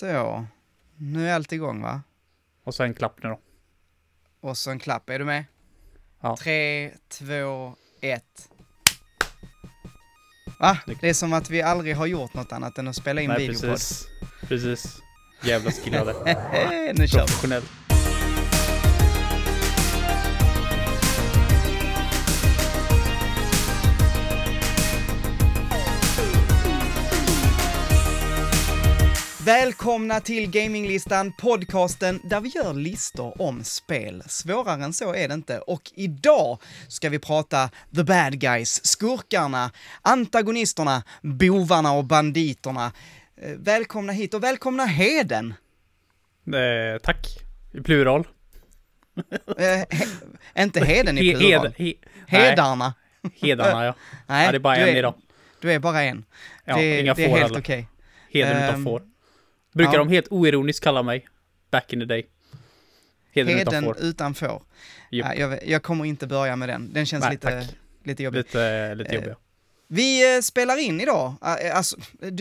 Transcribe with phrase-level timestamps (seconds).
[0.00, 0.46] Så.
[0.96, 2.02] Nu är allt igång va?
[2.64, 3.40] Och så en klapp nu då.
[4.40, 5.44] Och så en klapp, är du med?
[6.20, 6.36] Ja.
[6.36, 8.48] Tre, två, ett.
[10.58, 10.78] Va?
[11.00, 13.38] Det är som att vi aldrig har gjort något annat än att spela in Nej,
[13.38, 13.70] videopodd.
[13.70, 14.06] precis.
[14.48, 15.02] Precis.
[15.42, 16.12] Jävla skillade.
[16.96, 17.85] nu kör vi.
[29.46, 34.22] Välkomna till Gaminglistan, podcasten där vi gör listor om spel.
[34.26, 35.58] Svårare än så är det inte.
[35.58, 39.70] Och idag ska vi prata the bad guys, skurkarna,
[40.02, 42.92] antagonisterna, bovarna och banditerna.
[43.42, 45.54] Eh, Välkomna hit och välkomna Heden!
[46.46, 47.26] Eh, tack.
[47.72, 48.26] I plural.
[49.58, 50.06] Eh, he,
[50.58, 51.66] inte Heden i He- plural.
[51.66, 52.94] hed- he- Hedarna.
[53.34, 53.94] Hedarna ja.
[54.26, 54.50] Nej, ja.
[54.52, 55.14] Det är bara en är, idag.
[55.60, 56.24] Du är bara en.
[56.64, 57.60] Ja, det, inga det är får helt heller.
[57.60, 57.88] okej.
[58.32, 59.02] Heden Ehm, utan får.
[59.76, 59.98] Brukar ja.
[59.98, 61.28] de helt oironiskt kalla mig.
[61.70, 62.26] Back in the day.
[63.32, 63.96] Heden, Heden får.
[64.00, 64.62] utan får.
[65.10, 65.28] Japp.
[65.28, 66.92] Nej, jag, jag kommer inte börja med den.
[66.92, 67.76] Den känns Nej, lite, tack.
[68.04, 68.38] lite jobbig.
[68.38, 69.36] Lite, lite Eh, jobbiga.
[69.88, 71.96] Vi eh, spelar in idag, Eh, alltså,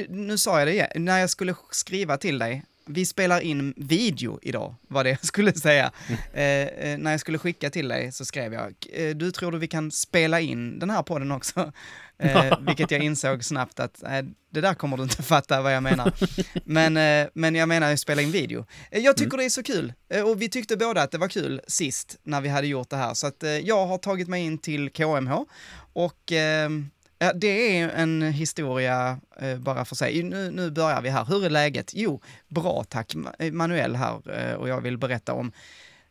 [0.09, 4.39] nu sa jag det igen, när jag skulle skriva till dig, vi spelar in video
[4.41, 5.91] idag, var det jag skulle säga.
[6.33, 9.57] Eh, eh, när jag skulle skicka till dig så skrev jag, eh, du tror du
[9.57, 11.71] vi kan spela in den här podden också?
[12.19, 14.09] Eh, vilket jag insåg snabbt att eh,
[14.49, 16.11] det där kommer du inte fatta vad jag menar.
[16.65, 18.65] Men, eh, men jag menar ju spela in video.
[18.91, 21.27] Eh, jag tycker det är så kul, eh, och vi tyckte båda att det var
[21.27, 24.43] kul sist när vi hade gjort det här, så att eh, jag har tagit mig
[24.43, 25.33] in till KMH
[25.93, 30.23] och ehm, Ja, det är en historia eh, bara för sig.
[30.23, 31.25] Nu, nu börjar vi här.
[31.25, 31.91] Hur är läget?
[31.93, 33.15] Jo, bra tack.
[33.15, 35.51] Ma- Manuel här eh, och jag vill berätta om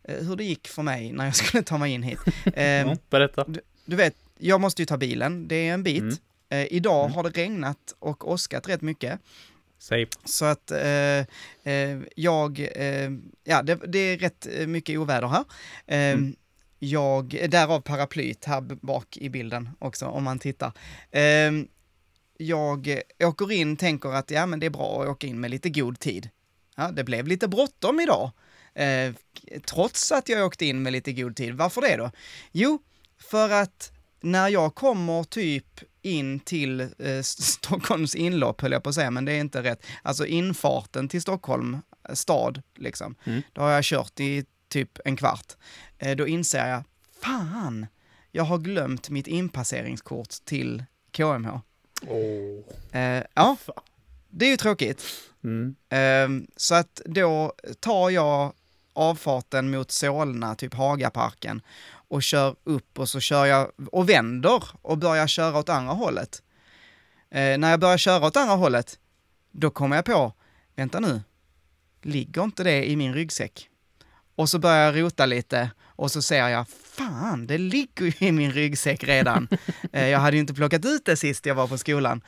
[0.05, 2.19] eh, hur det gick för mig när jag skulle ta mig in hit.
[2.45, 3.45] Ja, berätta.
[3.85, 6.03] du vet, jag måste ju ta bilen, det är en bit.
[6.03, 6.15] Mm.
[6.49, 7.15] Eh, idag Mm.
[7.15, 9.21] har det regnat och åskat rätt mycket.
[9.79, 10.09] Säg.
[10.25, 11.19] Så att eh,
[11.73, 13.11] eh, jag, eh,
[13.45, 15.45] ja det, det är rätt eh, mycket oväder här.
[15.87, 16.37] Mm.
[16.79, 20.73] Jag, därav paraplyt här bak i bilden också om man tittar.
[21.11, 21.53] Eh,
[22.37, 25.71] jag åker in, tänker att ja men det är bra att åka in med lite
[25.71, 26.29] god tid.
[26.77, 28.31] Ja, det blev lite bråttom idag.
[28.75, 29.13] Eh,
[29.67, 31.55] trots att jag åkte in med lite god tid.
[31.55, 32.11] Varför det då?
[32.53, 32.79] Jo,
[33.19, 33.93] för att
[34.25, 36.89] när jag kommer typ in till eh,
[37.23, 39.87] Stockholms inlopp, höll jag på att säga, men det är inte rätt.
[40.03, 43.15] Alltså infarten till Stockholm eh, stad, liksom.
[43.25, 43.43] Mm.
[43.53, 45.53] Då har jag kört i typ en kvart.
[45.99, 46.83] Eh, då inser jag,
[47.21, 47.87] fan,
[48.33, 51.61] jag har glömt mitt inpasseringskort till KMH.
[52.07, 53.01] Åh.
[53.01, 53.57] Eh, ja,
[54.29, 55.05] det är ju tråkigt.
[55.45, 55.75] Mm.
[55.89, 58.53] Ehm, så att då tar jag
[58.93, 61.63] avfarten mot Solna, typ Hagaparken,
[62.15, 66.43] och kör upp och så kör jag och vänder och börjar köra åt andra hållet.
[67.31, 68.99] Eh, när jag börjar köra åt andra hållet,
[69.53, 70.33] då kommer jag på,
[70.77, 71.23] vänta nu,
[72.03, 73.69] ligger inte det i min ryggsäck?
[74.35, 78.33] Och så börjar jag rota lite och så ser jag, fan, det ligger ju i
[78.33, 79.49] min ryggsäck redan.
[79.93, 82.21] Eh, jag hade ju inte plockat ut det sist jag var på skolan.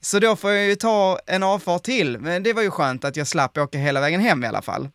[0.00, 3.16] Så då får jag ju ta en avfart till, men det var ju skönt att
[3.16, 4.88] jag slapp åka hela vägen hem i alla fall.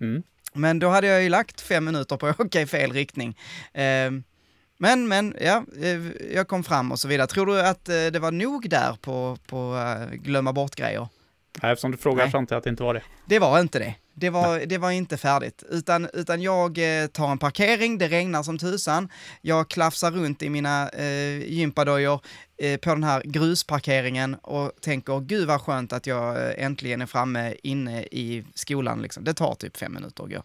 [0.00, 0.22] Mm.
[0.56, 3.38] Men då hade jag ju lagt fem minuter på att åka i fel riktning.
[3.72, 4.10] Eh,
[4.78, 6.00] men, men, ja, eh,
[6.34, 7.26] jag kom fram och så vidare.
[7.26, 11.08] Tror du att eh, det var nog där på, på eh, glömma bort-grejer?
[11.62, 12.30] Nej, eftersom du frågar Nej.
[12.30, 13.02] fram till att det inte var det.
[13.26, 13.94] Det var inte det.
[14.18, 18.42] Det var, det var inte färdigt, utan, utan jag eh, tar en parkering, det regnar
[18.42, 19.08] som tusan,
[19.42, 22.20] jag klafsar runt i mina eh, gympadojor
[22.58, 27.06] eh, på den här grusparkeringen och tänker, gud vad skönt att jag eh, äntligen är
[27.06, 29.02] framme inne i skolan.
[29.02, 29.24] Liksom.
[29.24, 30.42] Det tar typ fem minuter att gå.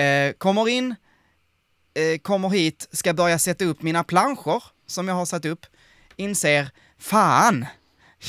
[0.00, 0.94] Eh, kommer in,
[1.94, 5.66] eh, kommer hit, ska börja sätta upp mina planscher som jag har satt upp,
[6.16, 7.66] inser, fan,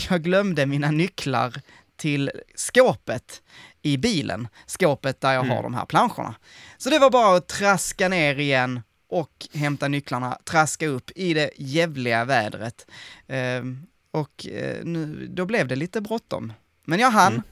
[0.09, 1.61] jag glömde mina nycklar
[1.97, 3.41] till skåpet
[3.81, 5.63] i bilen, skåpet där jag har Mm.
[5.63, 6.35] de här planscherna.
[6.77, 11.51] Så det var bara att traska ner igen och hämta nycklarna, traska upp i det
[11.57, 12.85] jävliga vädret.
[13.27, 16.53] Ehm, och eh, nu, då blev det lite bråttom.
[16.85, 17.43] Men jag hann, Mm.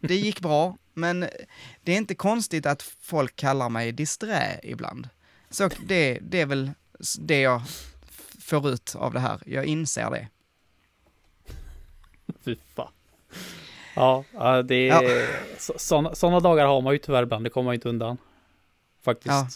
[0.00, 1.20] det gick bra, men
[1.82, 5.08] det är inte konstigt att folk kallar mig disträ ibland.
[5.50, 6.70] Så det, det är väl
[7.18, 7.62] det jag
[8.40, 10.28] får ut av det här, jag inser det.
[12.44, 12.92] Fy fan.
[13.96, 15.02] Ja, ja, det Ja.
[15.02, 15.26] är...
[15.78, 18.18] Sådana såna dagar har man ju tyvärr ibland, det kommer man inte undan.
[19.04, 19.26] Faktiskt.
[19.28, 19.48] Ja.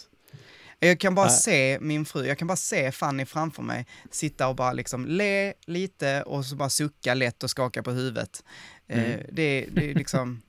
[0.89, 1.35] Jag kan bara Nej.
[1.37, 5.53] se min fru, jag kan bara se Fanny framför mig sitta och bara liksom le
[5.67, 8.45] lite och så bara sucka lätt och skaka på huvudet.
[8.89, 9.21] Eh, Mm.
[9.33, 10.43] det, det är liksom,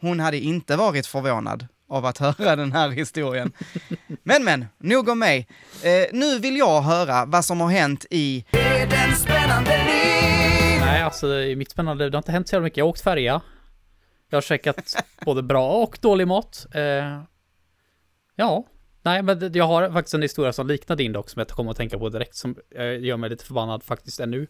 [0.00, 3.52] hon hade inte varit förvånad av att höra den här historien.
[4.22, 5.48] Men men, nog om mig.
[5.82, 8.44] Eh, nu vill jag höra vad som har hänt i
[10.92, 12.76] Nej, alltså i mitt spännande, det har inte hänt så jävla mycket.
[12.76, 13.40] Jag har åkt färja.
[14.28, 16.66] Jag har checkat både bra och dålig mat.
[16.74, 17.22] Eh,
[18.34, 18.66] ja,
[19.02, 21.76] nej, men jag har faktiskt en historia som liknar din dock, som jag kommer att
[21.76, 24.46] tänka på direkt, som eh, gör mig lite förbannad faktiskt ännu.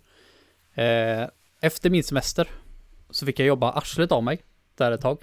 [0.74, 1.28] Eh,
[1.60, 2.48] efter min semester
[3.10, 4.42] så fick jag jobba arslet av mig
[4.76, 5.18] där ett tag.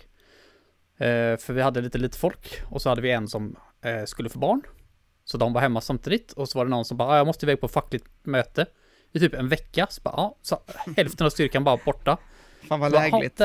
[0.97, 4.29] Eh, för vi hade lite lite folk och så hade vi en som eh, skulle
[4.29, 4.61] få barn.
[5.25, 7.45] Så de var hemma samtidigt och så var det någon som bara, ah, jag måste
[7.45, 8.65] iväg på fackligt möte
[9.11, 9.87] i typ en vecka.
[9.89, 10.59] Så bara, ja, så
[10.97, 12.17] hälften av styrkan bara borta.
[12.67, 13.41] Fan vad lägligt.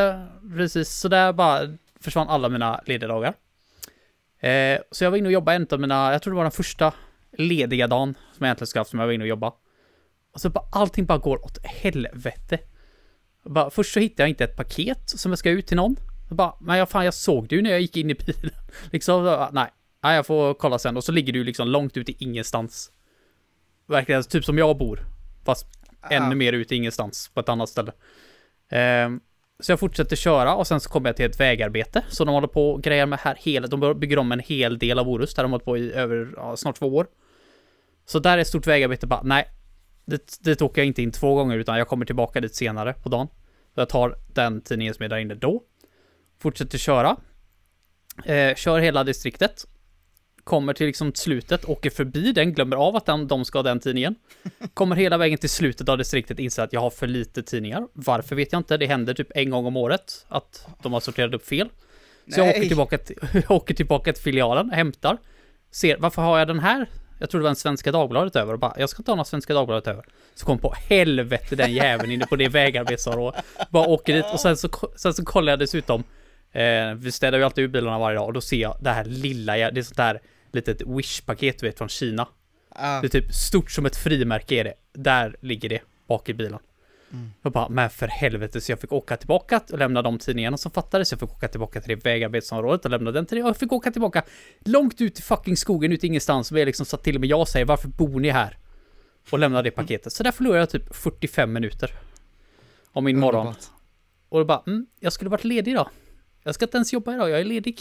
[0.56, 3.34] Precis, så där bara försvann alla mina lediga
[4.44, 6.52] Eh, så jag var inne och jobbade en av mina, jag tror det var den
[6.52, 6.92] första
[7.38, 9.52] lediga dagen som jag egentligen skulle haft som jag var inne och jobba.
[10.34, 12.58] Och så bara allting bara går åt helvete.
[13.44, 15.96] Bara, först så hittade jag inte ett paket som jag ska ut till någon.
[16.28, 18.50] Jag bara, men jag, fan jag såg ju när jag gick in i bilen.
[18.92, 19.68] liksom, bara, nej,
[20.02, 20.96] nej, jag får kolla sen.
[20.96, 22.92] Och så ligger du liksom långt ut i ingenstans.
[23.86, 25.06] Verkligen typ som jag bor.
[25.44, 25.66] Fast
[26.10, 27.92] ännu mer ut ingenstans på ett annat ställe.
[28.70, 29.20] Ehm,
[29.60, 32.04] så jag fortsätter köra och sen så kommer jag till ett vägarbete.
[32.08, 34.98] Så de håller på och grejer med här hela, de bygger om en hel del
[34.98, 37.06] av Orust där de har hållit på i över ja, snart två år.
[38.06, 39.50] Så där är ett stort vägarbete bara, nej.
[40.04, 43.08] Det, det åker jag inte in två gånger utan jag kommer tillbaka dit senare på
[43.08, 43.28] dagen.
[43.74, 45.62] Så jag tar den tidningen som är där inne då.
[46.38, 47.16] Fortsätter köra.
[48.24, 49.66] Eh, kör hela distriktet.
[50.44, 53.80] Kommer till liksom slutet, åker förbi den, glömmer av att den, de ska ha den
[53.80, 54.14] tidningen.
[54.74, 57.88] Kommer hela vägen till slutet av distriktet, inser att jag har för lite tidningar.
[57.92, 61.34] Varför vet jag inte, det händer typ en gång om året att de har sorterat
[61.34, 61.68] upp fel.
[62.34, 63.16] Så jag åker tillbaka, till,
[63.48, 65.18] åker tillbaka till filialen, hämtar,
[65.70, 66.86] ser, varför har jag den här?
[67.18, 69.54] Jag tror det var en Svenska Dagbladet över och bara, jag ska ta några Svenska
[69.54, 70.04] Dagbladet över.
[70.34, 73.44] Så kom på helvete den jäveln inne på det vägarbetsområdet.
[73.70, 76.04] Bara åker dit och sen så, sen så kollar jag dessutom,
[76.54, 79.04] eh, vi städar ju alltid ur bilarna varje dag och då ser jag det här
[79.04, 80.20] lilla, det är sånt där
[80.52, 82.28] litet Wish-paket du vet från Kina.
[82.74, 82.98] Ja.
[83.00, 84.74] Det är typ stort som ett frimärke är det.
[84.92, 86.58] Där ligger det bak i bilen.
[87.42, 90.70] Jag bara, men för helvete, så jag fick åka tillbaka och lämna de tidningarna som
[90.70, 91.12] fattades.
[91.12, 93.40] Jag fick åka tillbaka till det vägarbetsområdet och lämna den till det.
[93.40, 94.22] Jag fick åka tillbaka
[94.64, 96.52] långt ut i fucking skogen, ut ingenstans.
[96.52, 98.58] Och jag liksom satt till och med jag och säger, varför bor ni här?
[99.30, 100.12] Och lämna det paketet.
[100.12, 101.90] Så där förlorade jag typ 45 minuter.
[102.92, 103.54] Om min morgon.
[104.28, 105.88] Och då bara, mm, jag skulle varit ledig idag.
[106.44, 107.80] Jag ska inte ens jobba idag, jag är ledig.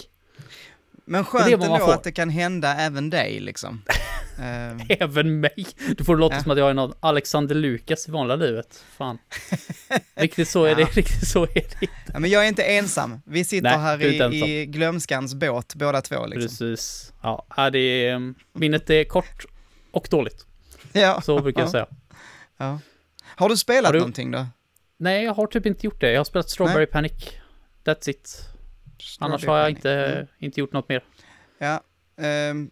[1.06, 1.94] Men Det är skönt vad man ändå får.
[1.94, 3.81] att det kan hända även dig liksom.
[4.89, 5.68] Även mig.
[5.98, 6.42] Du får det låta Ja.
[6.44, 8.83] som att jag är någon Alexander Lukas i vanliga livet.
[8.98, 9.18] Fan.
[10.15, 10.88] Riktigt så är det, Ja.
[10.94, 11.88] riktigt så är det.
[12.13, 13.21] ja, men jag är inte ensam.
[13.25, 16.42] Vi sitter Nej, här är i, i glömskans båt båda två liksom.
[16.68, 17.13] Precis.
[17.24, 19.45] Ja, det är, minnet är kort
[19.92, 20.45] och dåligt.
[20.94, 21.21] Ja.
[21.21, 21.71] Så brukar jag Ja.
[21.71, 21.88] säga.
[22.57, 22.80] Ja.
[23.24, 24.45] Har du spelat Har du- någonting då?
[24.98, 26.12] Nej, jag har typ inte gjort det.
[26.12, 27.13] Jag har spelat Strawberry Panic.
[27.86, 28.50] That's it.
[29.19, 30.27] Annars har jag inte, Mm.
[30.39, 31.03] inte gjort något mer.
[31.59, 31.81] Ja,
[32.21, 32.69] ehm,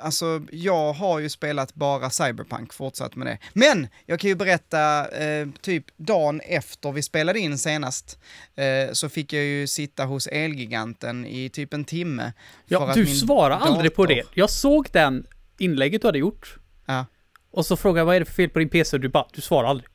[0.00, 3.38] alltså jag har ju spelat bara Cyberpunk, fortsatt med det.
[3.52, 8.18] Men jag kan ju berätta, eh, typ dagen efter vi spelade in senast,
[8.54, 12.32] eh, så fick jag ju sitta hos Elgiganten i typ en timme.
[12.66, 14.22] Ja, du min svarar aldrig på dator- det.
[14.34, 15.26] Jag såg den
[15.58, 16.56] inlägget du hade gjort.
[16.86, 17.06] Ja.
[17.50, 19.40] Och så frågade jag vad är det för fel på din PC du bara, du
[19.40, 19.88] svarar aldrig.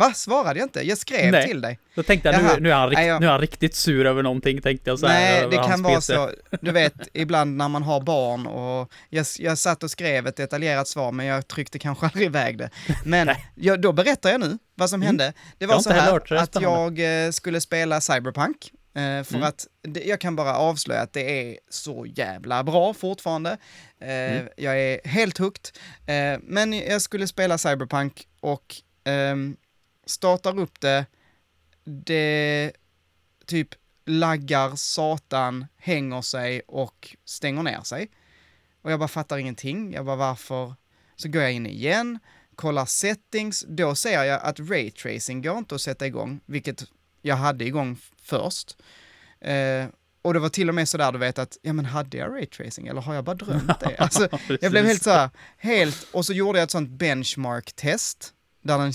[0.00, 0.80] Va, svarade jag inte?
[0.82, 1.46] Jag skrev Nej.
[1.48, 1.78] till dig.
[1.94, 2.54] Då tänkte jag, Jaha.
[2.54, 4.90] nu, nu, är han rikt, Nej, jag- nu är han riktigt sur över någonting, tänkte
[4.90, 6.30] jag så här, Nej, det kan vara så.
[6.60, 10.88] Du vet, ibland när man har barn och jag, jag satt och skrev ett detaljerat
[10.88, 12.70] svar, men jag tryckte kanske aldrig iväg det.
[13.04, 15.32] Men jag, då berättar jag nu vad som hände.
[15.58, 18.70] Det var så här det, att jag eh, skulle spela Cyberpunk.
[18.94, 19.42] eh, För Mm.
[19.48, 23.50] att det, jag kan bara avslöja att det är så jävla bra fortfarande.
[24.02, 24.48] Eh, Mm.
[24.56, 25.68] Jag är helt hooked.
[26.06, 29.56] Eh, Men jag skulle spela Cyberpunk och ehm,
[30.10, 31.06] startar upp det.
[31.84, 32.72] Det
[33.46, 33.74] typ
[34.04, 38.10] laggar satan, hänger sig och stänger ner sig.
[38.82, 39.92] Och jag bara fattar ingenting.
[39.92, 40.74] Jag bara varför?
[41.16, 42.18] Så går jag in igen,
[42.54, 46.84] kollar settings, då ser jag att raytracing går inte att sätta igång, vilket
[47.22, 48.76] jag hade igång först.
[49.40, 49.86] Eh,
[50.22, 52.88] och det var till och med sådär, du vet att, ja men hade jag raytracing
[52.88, 53.96] eller har jag bara drömt det?
[53.98, 54.28] Alltså,
[54.60, 58.92] jag blev helt så här, helt, och så gjorde jag ett sånt benchmark-test, där den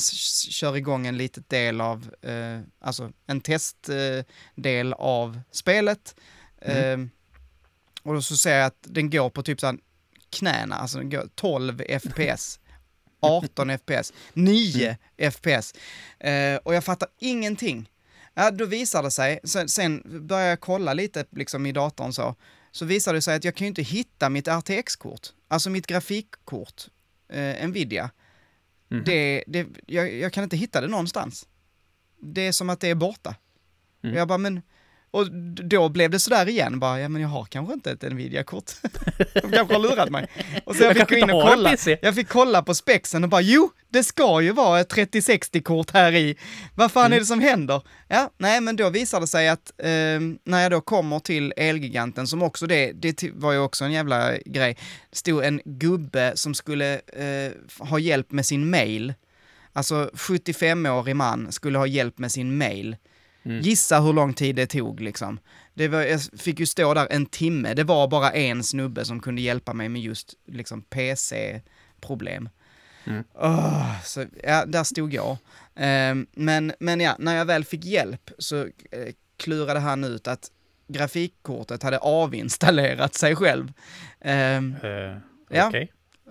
[0.50, 6.16] kör igång en liten del av, eh, alltså en testdel eh, av spelet.
[6.62, 6.98] Eh,
[8.04, 9.78] och då så ser jag att den går på typ såhär
[10.30, 12.60] knäna, alltså den går 12 FPS.
[13.20, 14.98] 18 FPS, 9
[15.32, 15.74] FPS.
[16.20, 17.90] Eh, och jag fattar ingenting.
[18.34, 22.36] Ja, då visar det sig, sen, sen börjar jag kolla lite liksom i datorn så,
[22.72, 26.88] så visar det sig att jag kan ju inte hitta mitt RTX-kort, alltså mitt grafikkort,
[27.30, 28.10] eh, Nvidia.
[28.90, 29.04] Mhm.
[29.06, 31.48] Det, det, jag, jag kan inte hitta det någonstans.
[32.22, 33.36] Det är som att det är borta.
[34.04, 34.16] Mm.
[34.16, 34.62] Jag bara, men,
[35.16, 35.32] och
[35.70, 38.72] då blev det sådär igen, bara, ja men jag har kanske inte ett Nvidia-kort.
[39.34, 40.28] De kanske har lurat mig.
[40.66, 41.76] Och så jag, Jag fick gå in och kolla.
[42.02, 46.12] Jag fick kolla på spexen och bara, jo, det ska ju vara ett 3060-kort här
[46.16, 46.36] i.
[46.76, 47.16] Vad fan Mm.
[47.16, 47.82] är det som händer?
[48.08, 49.88] Ja, nej, men då visade det sig att eh,
[50.44, 54.38] när jag då kommer till Elgiganten, som också det, det var ju också en jävla
[54.46, 54.78] grej,
[55.12, 59.14] stod en gubbe som skulle eh, ha hjälp med sin mail.
[59.74, 62.96] Alltså 75-årig man skulle ha hjälp med sin mail.
[63.46, 63.62] Mm.
[63.62, 65.40] Gissa hur lång tid det tog liksom.
[65.74, 69.20] Det var, jag fick ju stå där en timme, det var bara en snubbe som
[69.20, 72.50] kunde hjälpa mig med just liksom PC-problem.
[73.08, 73.24] Mm.
[73.34, 75.38] Åh, så, ja, där stod jag.
[75.76, 78.62] Ehm, men, men ja, när jag väl fick hjälp så
[78.92, 80.52] eh, klurade han ut att
[80.88, 83.74] grafikkortet hade avinstallerat sig själv.
[84.22, 85.18] Ehm, Eh,
[85.50, 85.72] Ja.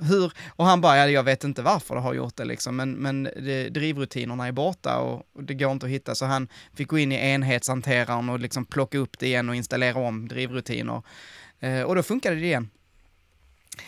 [0.01, 2.93] Hur, och han bara, ja, jag vet inte varför det har gjort det liksom, men,
[2.93, 6.89] men det, drivrutinerna är borta och, och det går inte att hitta, så han fick
[6.89, 11.03] gå in i enhetshanteraren och liksom plocka upp det igen och installera om drivrutiner.
[11.61, 12.71] Eh, och då funkade det igen.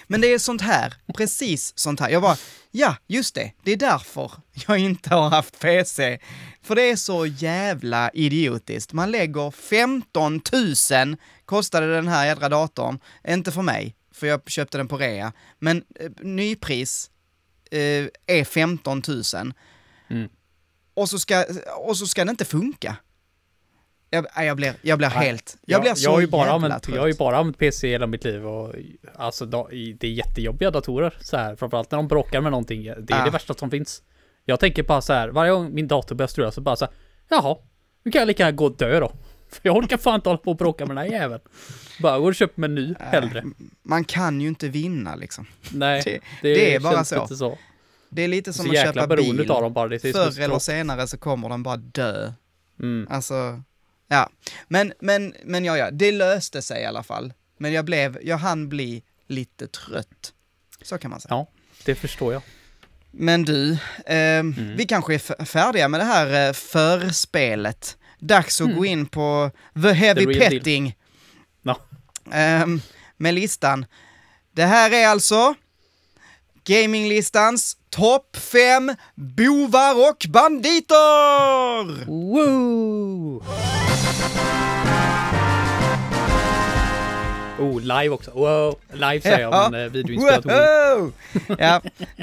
[0.07, 2.11] Men det är sånt här, precis sånt här.
[2.11, 2.37] Jag bara,
[2.71, 4.33] ja, just det, det är därför
[4.67, 6.19] jag inte har haft PC.
[6.63, 8.93] För det är så jävla idiotiskt.
[8.93, 10.41] Man lägger 15
[10.93, 12.99] 000, kostade den här jädra datorn,
[13.29, 17.11] inte för mig, för jag köpte den på rea, men eh, nypris
[17.71, 19.53] eh, är 15 000.
[20.09, 20.29] Mm.
[20.95, 21.45] Och, så ska,
[21.79, 22.97] och så ska det inte funka.
[24.11, 26.83] Jag, jag blir, jag blir Nej, helt, jag blir jag, så har ju bara använt,
[26.83, 26.95] trött.
[26.95, 28.75] Jag har ju bara använt PC hela mitt liv och
[29.15, 32.85] alltså det är jättejobbiga datorer så här, framförallt när de bråkar med någonting.
[32.85, 33.25] Det är Ah.
[33.25, 34.03] det värsta som finns.
[34.45, 36.95] Jag tänker bara så här, varje gång min dator börjar strula så bara så här,
[37.29, 37.57] jaha,
[38.03, 39.13] nu kan jag lika gärna gå och dö då.
[39.51, 41.41] För jag orkar fan inte hålla på och bråka med den här jäveln.
[42.01, 43.45] Bara gå och köp mig ny hellre.
[43.83, 45.47] Man kan ju inte vinna liksom.
[45.71, 47.23] Nej, det- det, det är bara så.
[47.23, 47.59] Inte så.
[48.09, 49.51] Det är lite som Så att köpa bil.
[49.51, 49.89] av dem bara.
[49.89, 52.33] Det Förr eller senare så kommer den bara dö.
[52.81, 53.07] Mm.
[53.11, 53.63] Alltså,
[54.09, 54.31] ja.
[54.69, 57.33] Men, men, men ja, ja, det löste sig i alla fall.
[57.59, 60.33] Men jag blev, jag hann bli lite trött.
[60.83, 61.35] Så kan man säga.
[61.35, 61.47] Ja,
[61.85, 62.43] det förstår jag.
[63.11, 67.97] Men du, ehm, vi kanske är färdiga med det här eh, förspelet.
[68.27, 69.51] Dags att gå in på
[69.83, 70.41] The Heavy The.
[70.41, 70.97] Petting.
[71.63, 71.81] Ja.
[72.33, 72.81] Ehm,
[73.17, 73.87] med listan.
[74.53, 75.55] Det här är alltså
[76.65, 82.07] Gaminglistans topp fem bovar och banditer!
[82.07, 83.43] Woo!
[87.59, 88.31] Oh, live också.
[88.31, 88.79] Wow!
[88.93, 89.69] Live säger jag, Ja.
[89.71, 90.97] men eh.
[90.99, 91.13] Woho!
[91.59, 91.83] Ja,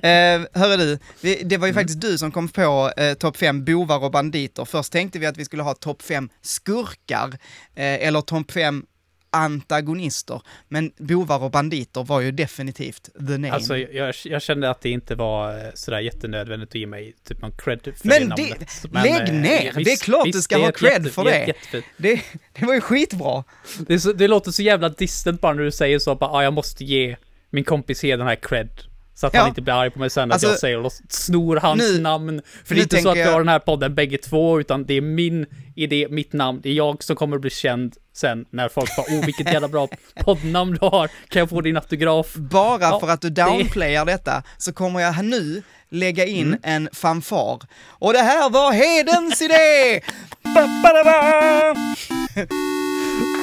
[0.09, 4.03] eh, hörru du, det var ju faktiskt du som kom på eh, topp fem bovar
[4.03, 4.65] och banditer.
[4.65, 7.27] Först tänkte vi att vi skulle ha topp fem skurkar,
[7.75, 8.85] eh, eller topp fem
[9.33, 10.41] antagonister.
[10.67, 13.51] Men bovar och banditer var ju definitivt the name.
[13.51, 17.41] Alltså, jag, jag kände att det inte var eh, sådär jättenödvändigt att ge mig typ
[17.41, 18.83] någon cred för Men det det- namnet.
[18.93, 19.83] lägg eh, ner!
[19.83, 21.43] Det är klart du ska det ha ett cred för jätte- det.
[21.43, 21.85] är jättefint.
[21.97, 22.21] det,
[22.59, 23.43] det var ju skitbra.
[23.87, 26.53] Det, så, det låter så jävla distant bara när du säger så, bara, ah, jag
[26.53, 27.15] måste ge
[27.49, 28.69] min kompis här den här cred.
[29.15, 29.39] Så att Ja.
[29.39, 32.01] han inte blir arg på mig sen att Alltså, jag säger och snor hans nu-
[32.01, 32.41] namn.
[32.65, 34.93] För det är inte så att vi har den här podden bägge två, utan det
[34.93, 36.59] är min idé, mitt namn.
[36.63, 39.67] Det är jag som kommer att bli känd sen när folk bara, oh vilket jävla
[39.67, 41.07] bra poddnamn du har.
[41.29, 42.33] Kan jag få din autograf?
[42.35, 46.59] Bara Ja, för att du det- downplayar detta så kommer jag nu lägga in Mm.
[46.63, 47.59] en fanfar.
[47.87, 50.01] Och det här var Hedens idé!
[50.43, 51.75] Ba, ba, da, ba.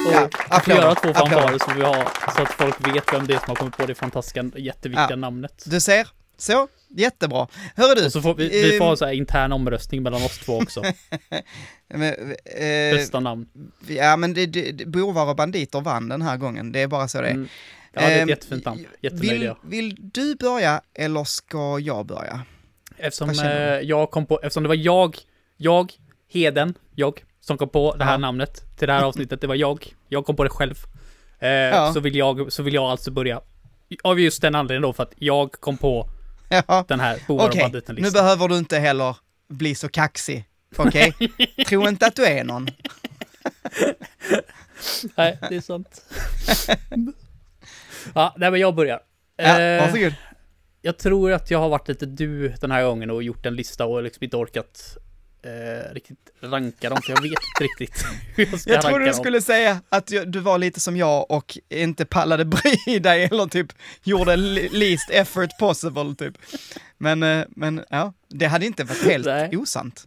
[0.05, 1.29] Och Ja, jag får applåder, göra två applåder.
[1.31, 3.85] fanfarer så, vi har, så att folk vet vem det är som har kommit på
[3.85, 5.15] det fantastiska, jätteviktiga Ja.
[5.15, 5.63] namnet.
[5.65, 7.47] Du ser, så, jättebra.
[7.75, 10.23] Hörru du, Och så får vi, vi får ehm, ha så här intern omröstning mellan
[10.23, 10.83] oss två också.
[11.87, 12.13] men,
[12.45, 13.47] eh, Bästa namn.
[13.87, 17.21] ja men det, det, bovar och banditer vann den här gången, det är bara så
[17.21, 17.31] det är.
[17.31, 17.47] Mm.
[17.93, 18.85] Ja, det är ett Ehm, jättefint namn.
[19.01, 22.41] Vill, vill du börja eller ska jag börja?
[22.97, 23.49] Eftersom eh,
[23.79, 25.17] jag kom på, eftersom det var jag,
[25.57, 25.93] jag,
[26.33, 28.17] Heden, jag, som kom på det här Ja.
[28.17, 29.41] namnet till det här avsnittet.
[29.41, 29.93] Det var jag.
[30.09, 30.75] Jag kom på det själv.
[31.39, 33.41] Eh, så, vill jag, så vill jag alltså börja.
[34.03, 36.09] Av just den anledningen då, för att jag kom på
[36.67, 37.61] Ja, den här bovar okej.
[37.63, 39.15] och banditen Nu behöver du inte heller
[39.49, 40.45] bli så kaxig.
[40.77, 41.13] Okej?
[41.67, 42.67] Tro inte att du är någon.
[45.17, 46.01] Nej, det är sant.
[48.15, 48.99] ja, nej men jag börjar.
[49.37, 50.13] Ja, Eh, varsågod.
[50.81, 53.85] Jag tror att jag har varit lite du den här gången och gjort en lista
[53.85, 54.97] och liksom inte orkat
[55.43, 58.05] eh, riktigt ranka dem, för jag vet inte riktigt
[58.35, 59.19] hur jag ska Jag ranka trodde du dem.
[59.19, 62.45] skulle säga att jag- du var lite som jag och inte pallade
[62.85, 63.67] bry dig eller typ
[64.03, 66.37] gjorde least effort possible typ.
[66.97, 69.57] Men, eh, men ja, det hade inte varit helt Nej.
[69.57, 70.03] osant.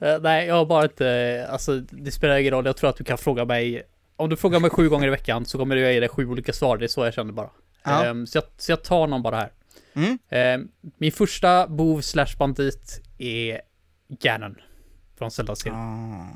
[0.00, 3.04] Eh, nej, jag har bara inte, alltså det spelar ingen roll, jag tror att du
[3.04, 3.82] kan fråga mig,
[4.16, 6.52] om du frågar mig sju gånger i veckan så kommer jag ge dig sju olika
[6.52, 7.50] svar, det är så jag känner bara.
[7.84, 8.04] Ja.
[8.04, 9.52] Ehm, så, jag, så jag tar någon bara här.
[9.94, 10.18] Mm.
[10.30, 10.68] Ehm,
[10.98, 13.60] min första bov slash bandit är
[14.20, 14.56] Ganon.
[15.18, 15.78] Från Zelda-serien.
[15.80, 16.26] Ah.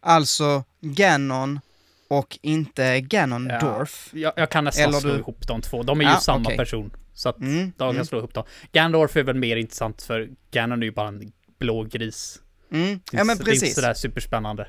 [0.00, 1.60] Alltså Ganon
[2.08, 4.10] och inte Ganondorf.
[4.12, 5.82] Jag, jag kan nästan Eller slå du- ihop de två.
[5.82, 6.56] De är ju Ja, samma okej.
[6.56, 6.90] person.
[7.12, 8.04] Så att Mm, jag kan mm.
[8.04, 8.44] slå ihop dem.
[8.72, 12.40] Gandalf är väl mer intressant för Ganon är ju bara en blå gris.
[12.70, 13.00] Mm.
[13.12, 13.74] Ja men inte- Det är inte precis.
[13.74, 14.68] sådär superspännande.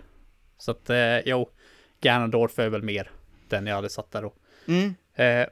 [0.57, 1.49] Så att, eh, jo,
[2.01, 3.11] Ganondorf är väl mer
[3.49, 4.33] den jag hade satt där då.
[4.67, 4.95] Mm.
[5.15, 5.47] Eh,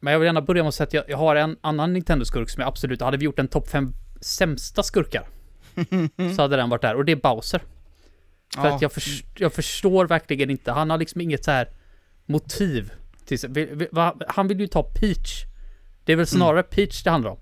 [0.00, 2.50] men jag vill gärna börja med att säga att jag, jag har en annan Nintendo-skurk
[2.50, 5.28] som jag absolut, hade vi gjort en topp 5 sämsta skurkar.
[6.36, 7.62] Så hade den varit där, och det är Bowser.
[8.54, 8.74] För Ja.
[8.74, 11.68] att jag, förs- jag förstår verkligen inte, han har liksom inget så här
[12.26, 12.92] motiv.
[13.24, 13.50] Till, sig.
[14.28, 15.44] Han vill ju ta Peach.
[16.04, 17.38] Det är väl snarare Peach det handlar om.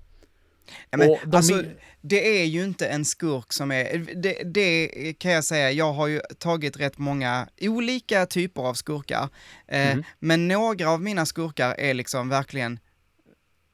[0.89, 4.87] Ja, men, de alltså, är- det är ju inte en skurk som är, det, det
[5.19, 9.29] kan jag säga, jag har ju tagit rätt många olika typer av skurkar,
[9.67, 10.03] eh, Mhm.
[10.19, 12.79] men några av mina skurkar är liksom verkligen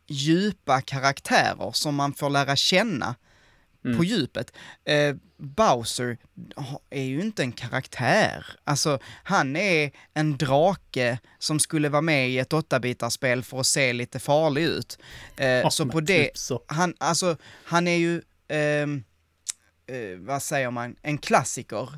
[0.07, 3.15] djupa karaktärer som man får lära känna
[3.86, 3.98] Mm.
[3.98, 4.53] på djupet.
[4.86, 6.17] Eh, Bowser
[6.89, 8.45] är ju inte en karaktär.
[8.63, 13.93] Alltså, han är en drake som skulle vara med i ett 8-bitarspel för att se
[13.93, 14.98] lite farlig ut.
[15.38, 16.63] Eh, Ja, så på det, typ så.
[16.67, 19.03] han, alltså, han är ju, ehm,
[19.88, 21.89] eh, vad säger man, en klassiker.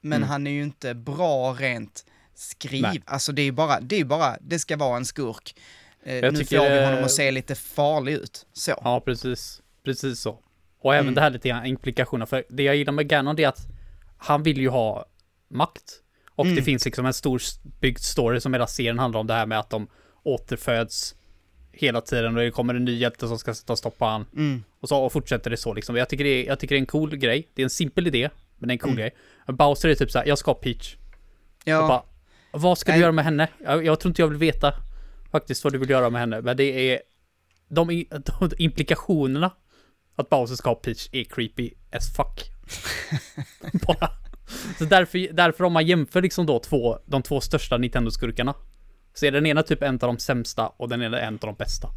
[0.00, 0.28] Men Mm.
[0.28, 2.04] han är ju inte bra rent
[2.34, 2.82] skriv.
[2.82, 3.02] Nej.
[3.04, 5.54] Alltså det är ju bara, det är bara, det ska vara en skurk.
[6.02, 8.46] Eh, Jag nu tycker, får vi honom att se lite farlig ut.
[8.52, 8.80] Så.
[8.84, 9.62] Ja, precis.
[9.84, 10.38] Precis så.
[10.80, 11.14] Och även Mm.
[11.14, 12.26] det här lite grann implikationer.
[12.26, 13.66] För det jag gillar med Ganon det är att
[14.18, 15.06] han vill ju ha
[15.50, 15.82] makt.
[16.30, 16.56] Och Mm.
[16.56, 17.40] det finns liksom en stor
[17.80, 19.88] byggd story som hela serien handlar om det här med att de
[20.22, 21.14] återföds
[21.72, 24.26] hela tiden och det kommer en ny hjälte som ska sätta stopp på han.
[24.36, 24.64] Mm.
[24.80, 25.96] Och så och fortsätter det så liksom.
[25.96, 27.48] Jag tycker det, är, jag tycker det är en cool grej.
[27.54, 28.98] Det är en simpel idé, men det är en cool Mm.
[29.00, 29.14] grej.
[29.46, 30.96] Men Bowser är typ såhär, jag ska ha Peach.
[31.64, 31.88] Ja.
[31.88, 32.02] Bara,
[32.60, 33.00] vad ska du Nej.
[33.02, 33.48] göra med henne?
[33.64, 34.74] Jag, jag tror inte jag vill veta
[35.30, 37.00] faktiskt vad du vill göra med henne, men det är
[37.68, 39.50] de, de implikationerna
[40.18, 42.50] att Bowser ska ha Peach är creepy as fuck.
[43.86, 44.10] Bara.
[44.78, 48.54] Så därför, därför om man jämför liksom då två, de två största Nintendo-skurkarna
[49.14, 51.54] så är den ena typ en av de sämsta och den ena en av de
[51.54, 51.88] bästa.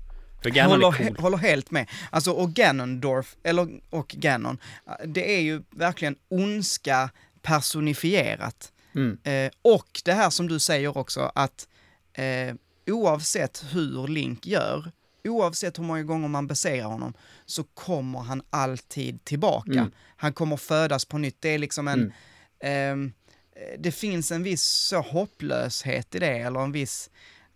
[0.44, 1.18] För Ganon håller, är cool.
[1.18, 1.90] håller helt med.
[2.10, 4.58] Alltså, och Ganondorf, eller, och Ganon,
[5.06, 7.10] det är ju verkligen ondska
[7.42, 8.72] personifierat.
[8.96, 9.18] Mm.
[9.24, 11.68] Eh, och det här som du säger också, att
[12.14, 12.56] eh,
[12.88, 14.92] oavsett hur Link gör,
[15.24, 17.14] oavsett hur många gånger man besegrar honom,
[17.46, 19.72] så kommer han alltid tillbaka.
[19.72, 19.92] Mm.
[20.16, 21.38] Han kommer födas på nytt.
[21.40, 22.00] Det är liksom en...
[22.00, 22.12] Mm.
[22.60, 23.14] ehm,
[23.56, 27.10] eh, det finns en viss så hopplöshet i det, eller en viss...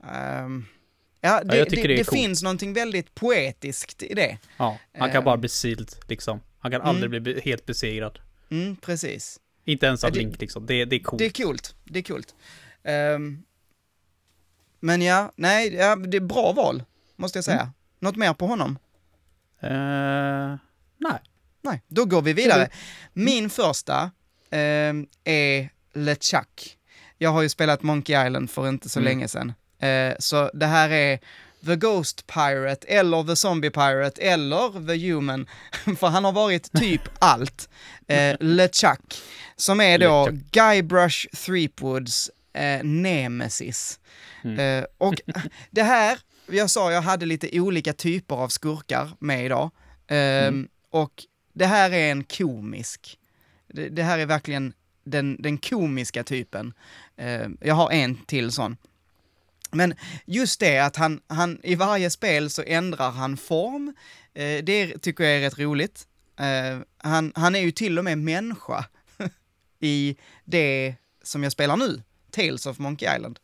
[0.03, 0.65] ehm,
[1.21, 4.37] ja, det, tycker det, det det finns någonting väldigt poetiskt i det.
[4.57, 5.23] Ja, han kan Ehm.
[5.25, 6.39] bara bli sealed liksom.
[6.59, 8.19] Han kan aldrig bli be- helt besegrad.
[8.51, 9.39] Mm, precis.
[9.65, 10.65] Inte ens av Ja, Link liksom.
[10.65, 11.19] Det, det är coolt.
[11.19, 11.75] Det är coolt.
[11.83, 12.35] Det är coolt.
[12.83, 13.43] Ehm,
[14.79, 16.83] men ja, nej, ja, det är bra val,
[17.15, 17.59] måste jag säga.
[17.61, 17.73] Mm.
[17.99, 18.77] Något mer på honom?
[19.61, 20.55] Eh,
[20.97, 21.19] nej.
[21.61, 22.69] Nej, då går vi vidare.
[23.13, 24.11] Min första
[24.49, 26.77] ehm, är LeChuck.
[27.17, 29.11] Jag har ju spelat Monkey Island för inte så Mm.
[29.11, 29.53] länge sedan.
[29.79, 31.19] Eh, så det här är
[31.65, 35.47] The Ghost Pirate, eller The Zombie Pirate, eller The Human.
[35.99, 37.69] för han har varit typ allt.
[38.07, 39.21] Eh, LeChuck,
[39.55, 40.29] som är då.
[40.51, 43.99] Guybrush Threepwoods eh, nemesis.
[44.43, 44.59] Mm.
[44.59, 45.21] Eh, och
[45.71, 49.71] det här, jag sa jag hade lite olika typer av skurkar med idag.
[50.07, 50.67] Ehm, Mm.
[50.89, 53.19] Och det här är en komisk.
[53.67, 56.73] Det, det här är verkligen den, den komiska typen.
[57.17, 58.77] Ehm, jag har en till sån.
[59.71, 59.93] Men
[60.25, 63.93] just det att han, han i varje spel så ändrar han form.
[64.33, 66.07] Eh, det tycker jag är rätt roligt.
[66.39, 68.85] Eh, han, han är ju till och med människa
[69.79, 73.39] i det som jag spelar nu, Tales of Monkey Island,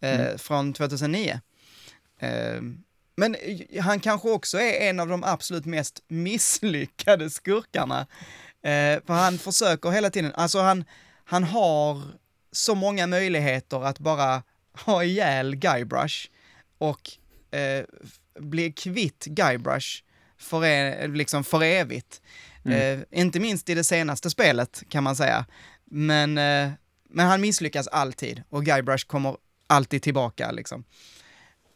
[0.00, 0.38] eh, Mm.
[0.38, 1.40] från 2009.
[2.20, 2.62] Eh,
[3.16, 3.36] men
[3.80, 8.06] han kanske också är en av de absolut mest misslyckade skurkarna.
[8.62, 10.84] Eh, för han försöker hela tiden, alltså han,
[11.24, 12.02] han har
[12.52, 16.28] så många möjligheter att bara ha ihjäl Guybrush
[16.78, 17.10] och
[17.58, 17.84] eh,
[18.38, 20.02] bli kvitt Guybrush
[20.38, 22.22] för, e- liksom för evigt.
[22.64, 23.00] Mm.
[23.00, 25.46] Eh, inte minst i det senaste spelet kan man säga.
[25.84, 26.70] Men, eh,
[27.08, 30.84] men han misslyckas alltid och Guybrush kommer alltid tillbaka liksom.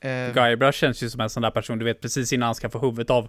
[0.01, 2.71] Eh, Guybrush känns ju som en sån där person, du vet precis innan han ska
[2.71, 3.29] få huvudet av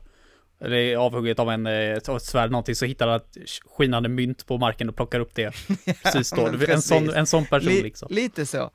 [0.62, 4.46] eller avhugget av en, eh, av ett svärd någonting så hittar han ett skinande mynt
[4.46, 5.52] på marken och plockar upp det.
[6.04, 6.44] Precis då.
[6.44, 6.88] vet, en, precis.
[6.88, 8.08] sån, en sån person Li- liksom.
[8.12, 8.72] Lite så.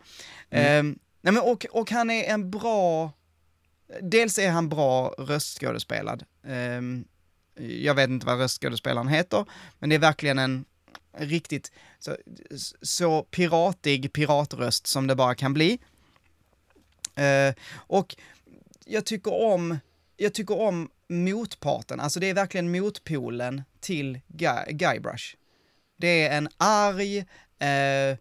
[0.51, 0.87] Mm.
[0.87, 3.13] Eh, nej men och, och han är en bra...
[4.01, 6.25] Dels är han bra röstskådespelad.
[6.47, 6.81] Eh,
[7.67, 9.45] jag vet inte vad röstskådespelaren heter,
[9.79, 10.65] men det är verkligen en
[11.19, 12.17] riktigt så,
[12.83, 15.79] så piratig piratröst som det bara kan bli.
[17.15, 18.17] Eh, och
[18.85, 19.79] jag tycker om,
[20.17, 25.37] jag tycker om motparten, alltså det är verkligen motpolen till Guy, Guybrush.
[25.97, 27.19] Det är en arg,
[27.59, 28.17] eh, eh,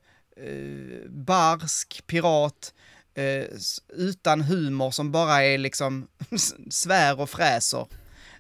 [1.10, 2.74] barsk pirat,
[3.14, 3.46] eh,
[3.90, 6.08] utan humor som bara är liksom
[6.70, 7.88] svär och fräser.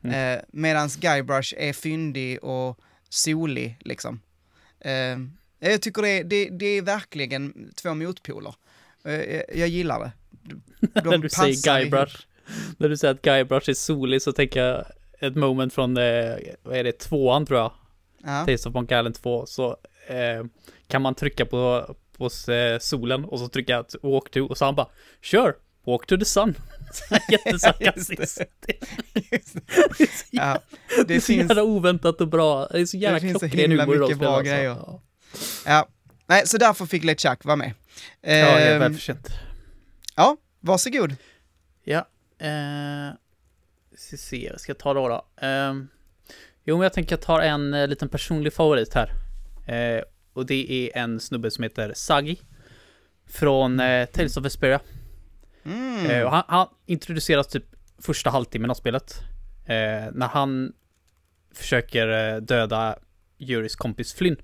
[0.03, 0.37] Mm.
[0.37, 4.21] Eh, Medan Guybrush är fyndig och solig liksom.
[4.79, 5.17] Eh,
[5.59, 8.55] jag tycker det, det, det är verkligen två motpoler.
[9.05, 10.11] Eh, jag gillar det.
[10.43, 11.91] De när du säger passar ihop.
[11.91, 12.15] Guybrush.
[12.77, 14.85] När du säger att Guybrush är solig så tänker jag
[15.19, 17.71] ett moment från, eh, vad är det, tvåan tror jag.
[18.23, 18.45] Ja.
[18.45, 19.45] Taste of Monkey Island 2.
[19.45, 19.77] Så
[20.07, 20.45] eh,
[20.87, 24.65] kan man trycka på, på eh, solen och så trycka att walk to och så
[24.65, 24.87] han bara
[25.21, 25.53] Sure,
[25.85, 26.55] walk to the sun.
[27.29, 28.41] Jättesarkastiskt.
[30.31, 30.59] Ja,
[30.97, 32.67] Det det är så jävla oväntat och bra.
[32.67, 34.69] Det är så jävla Det finns så klockren himla humor mycket bra spelen, grejer.
[34.69, 35.01] Alltså.
[35.65, 35.87] ja.
[36.27, 37.73] Nej, så därför fick LeChuck vara med.
[38.21, 39.27] Ja, ja det är Ehm, välförtjänt.
[40.15, 41.15] Ja, varsågod.
[41.83, 43.15] Ja, eh,
[43.95, 45.45] ska se, vad ska jag ta då då?
[45.47, 45.73] Eh,
[46.63, 49.11] jo, men jag tänker jag tar en eh, liten personlig favorit här.
[49.67, 52.41] Eh, och det är en snubbe som heter Sagi.
[53.25, 54.79] Från eh, Tales of Vesperia.
[55.63, 56.05] Mm.
[56.11, 57.65] Eh, han, han introduceras typ
[57.97, 59.21] första halvtimmen av spelet.
[59.65, 60.73] Eh, när han
[61.53, 62.95] försöker eh, döda
[63.37, 64.37] Juris kompis Flynn.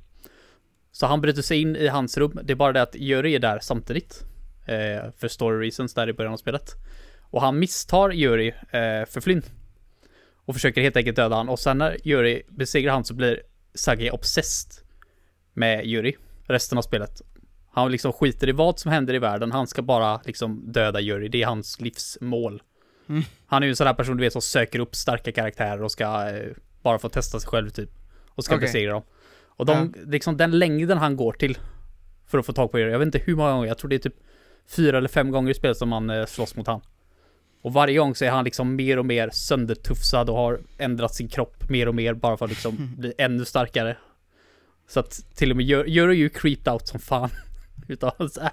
[0.92, 2.40] Så han bryter sig in i hans rum.
[2.44, 4.24] Det är bara det att Jury är där samtidigt.
[4.70, 6.76] Eh, för story reasons där i början av spelet.
[7.22, 9.42] Och han misstar Jury eh, för Flynn.
[10.46, 11.50] Och försöker helt enkelt döda han.
[11.50, 13.42] Och sen när Jury besegrar han så blir
[13.74, 14.86] Sagi obsessed
[15.54, 17.22] med Jury resten av spelet.
[17.72, 19.52] Han liksom skiter i vad som händer i världen.
[19.52, 21.28] Han ska bara liksom döda Jury.
[21.28, 22.62] Det är hans livsmål.
[23.10, 23.24] Mm.
[23.46, 25.92] Han är ju en sån här person du vet som söker upp starka karaktärer och
[25.92, 26.52] ska eh,
[26.82, 27.90] bara få testa sig själv typ.
[28.30, 28.68] Och ska Okej.
[28.68, 29.04] besegra dem.
[29.42, 31.58] Och de, liksom den längden han går till
[32.28, 32.92] för att få tag på Jury.
[32.92, 33.68] Jag vet inte hur många gånger.
[33.68, 34.16] Jag tror det är typ
[34.70, 36.82] fyra eller fem gånger i spelet som man eh, slåss mot han.
[37.62, 41.28] Och varje gång så är han liksom mer och mer söndertufsad och har ändrat sin
[41.28, 43.98] kropp mer och mer bara för att liksom bli ännu starkare.
[44.88, 47.30] Så att till och med gör, gör ju creeped out som fan.
[47.88, 48.52] Utav, så här,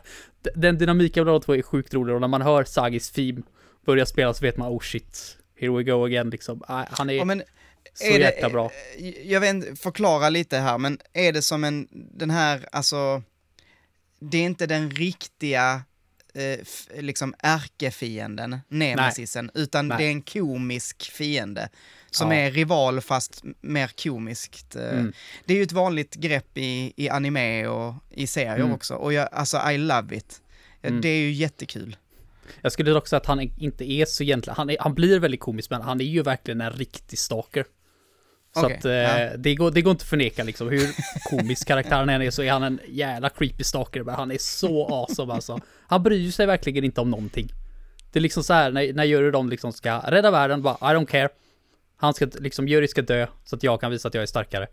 [0.55, 3.43] den dynamiken av de två är sjukt rolig och när man hör Sagis theme
[3.87, 6.63] börja spela så vet man oh shit, here we go again liksom.
[6.69, 7.43] Ah, Han är Ja, men
[7.95, 8.71] så är det- jäkla bra.
[9.25, 13.23] jag vet inte, förklara lite här, men är det som en, den här, alltså,
[14.21, 15.83] det är inte den riktiga,
[16.37, 16.59] eh,
[17.03, 19.99] liksom ärkefienden, nemesisen, utan Nej.
[19.99, 21.69] det är en komisk fiende.
[22.11, 22.37] Som Ja.
[22.39, 24.77] är rival fast mer komiskt.
[24.77, 24.83] eh.
[24.93, 25.13] Mm.
[25.45, 28.73] Det är ju ett vanligt grepp i, i anime och i serier Mm.
[28.73, 30.43] också, och jag, alltså I love it.
[30.81, 31.01] Ja, Mm.
[31.01, 31.97] Det är ju jättekul.
[32.63, 35.41] Jag skulle dock säga att han inte är så egentligen, han, är, han blir väldigt
[35.41, 37.65] komisk men han är ju verkligen en riktig stalker.
[38.57, 39.37] Så Okej, att eh, ja.
[39.37, 40.89] det, går, det går inte att förneka liksom hur
[41.31, 44.87] komisk karaktären än är så är han en jävla creepy stalker men han är så
[44.87, 45.59] awesome alltså.
[45.87, 47.53] Han bryr sig verkligen inte om någonting.
[48.13, 50.97] Det är liksom så här när, när Jury de liksom ska rädda världen, bara I
[50.97, 51.29] don't care.
[51.97, 54.67] Han ska liksom, Jury ska dö så att jag kan visa att jag är starkare.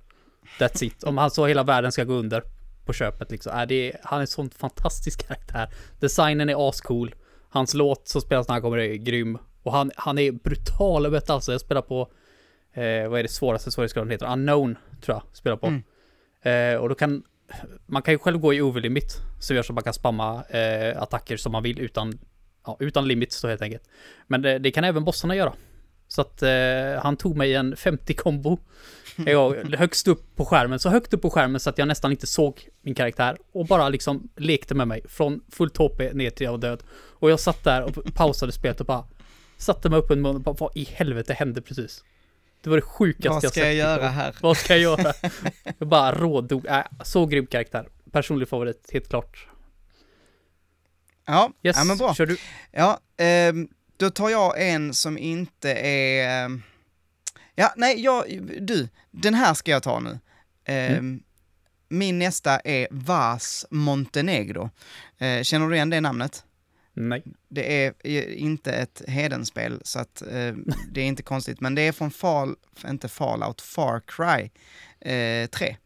[0.60, 1.04] That's it.
[1.04, 2.44] Om han så hela världen ska gå under
[2.86, 3.54] på köpet liksom.
[3.54, 5.70] Är det, han är en sån fantastisk karaktär.
[6.00, 7.16] Designen är ascool.
[7.50, 9.38] Hans låt som spelas när han kommer är grym.
[9.64, 11.52] Och han, han är brutal vet alltså.
[11.52, 12.12] Jag spelar på,
[12.74, 14.32] eh, vad är det svåraste svårighetsgraden heter?
[14.34, 15.68] Unknown, tror jag, spelar på.
[15.68, 15.84] Mm.
[16.44, 17.24] Eh, och då kan,
[17.86, 19.18] man kan ju själv gå i overlimit.
[19.40, 22.20] Så gör så att man kan spamma eh, attacker som man vill utan,
[22.66, 23.84] ja, utan limits då helt enkelt.
[24.28, 25.54] Men det, det kan även bossarna göra.
[26.08, 28.58] Så att eh, han tog mig en 50 kombo.
[29.26, 32.28] Jag, högst upp på skärmen, så högt upp på skärmen så att jag nästan inte
[32.28, 33.38] såg min karaktär.
[33.52, 36.84] Och bara liksom lekte med mig från fullt HP ner till jag var död.
[36.94, 39.06] Och jag satt där och pausade spelet och bara
[39.58, 42.04] satte mig upp en mun och bara vad i helvete hände precis?
[42.64, 43.64] Det var det sjukaste Vad jag ska sett.
[43.68, 43.90] jag liksom.
[43.90, 44.36] göra här?
[44.42, 45.14] Vad ska jag göra?
[45.78, 46.66] jag bara rådog.
[46.66, 47.90] Äh, så grym karaktär.
[48.12, 49.48] Personlig favorit, helt klart.
[51.26, 52.16] Ja, Yes, ja men bra.
[52.16, 52.38] kör du.
[52.72, 56.46] Ja, ehm, då tar jag en som inte är...
[56.46, 56.64] ehm,
[57.56, 58.26] Ja, nej, jag,
[58.62, 60.20] du, den här ska jag ta nu.
[60.66, 61.24] Ehm,
[61.90, 64.70] Min nästa är Vas Montenegro.
[65.18, 66.44] Eh, känner du igen det namnet?
[66.96, 67.24] Nej.
[67.50, 70.54] Det är eh, inte ett Hedenspel, så att eh,
[70.92, 72.56] det är inte konstigt, men det är från Fall,
[72.88, 74.50] inte Fallout, Far Cry
[75.12, 75.78] eh, 3.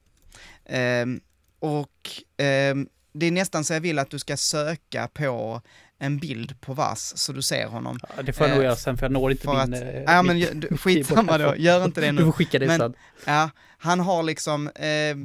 [0.65, 1.19] Ehm,
[1.59, 5.61] och ehm, det är nästan så jag vill att du ska söka på
[5.99, 7.99] en bild på Vass så du ser honom.
[8.17, 9.57] Ja, Det får jag nog Eh, göra sen för jag når inte min...
[9.57, 12.21] att- eh, Ja men du- skitsamma då, gör inte det Du nu.
[12.21, 12.93] får skicka det Men- sen.
[13.25, 15.15] Ja, han har liksom, eh, eh,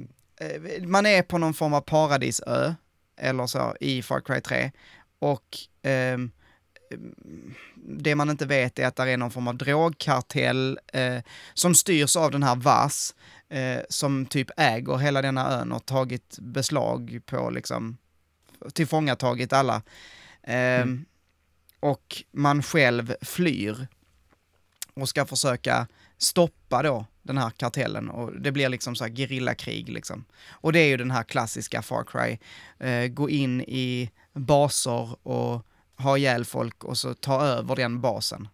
[0.87, 2.75] man är på någon form av paradisö,
[3.16, 4.71] eller så, i Far Cry 3.
[5.22, 6.30] Och ehm,
[7.76, 11.18] det man inte vet är att det är någon form av drogkartell eh,
[11.54, 13.14] som styrs av den här Vas,
[13.48, 17.96] eh, som typ äger hela denna ön och tagit beslag på liksom,
[18.72, 19.82] tillfångatagit alla.
[20.42, 21.04] Ehm, Mm.
[21.80, 23.87] Och man själv flyr
[24.94, 25.87] och ska försöka
[26.18, 30.24] stoppa då den här kartellen och det blir liksom så här gerillakrig liksom.
[30.50, 32.38] Och det är ju den här klassiska Far Cry,
[32.88, 38.48] eh, gå in i baser och ha ihjäl folk och så ta över den basen.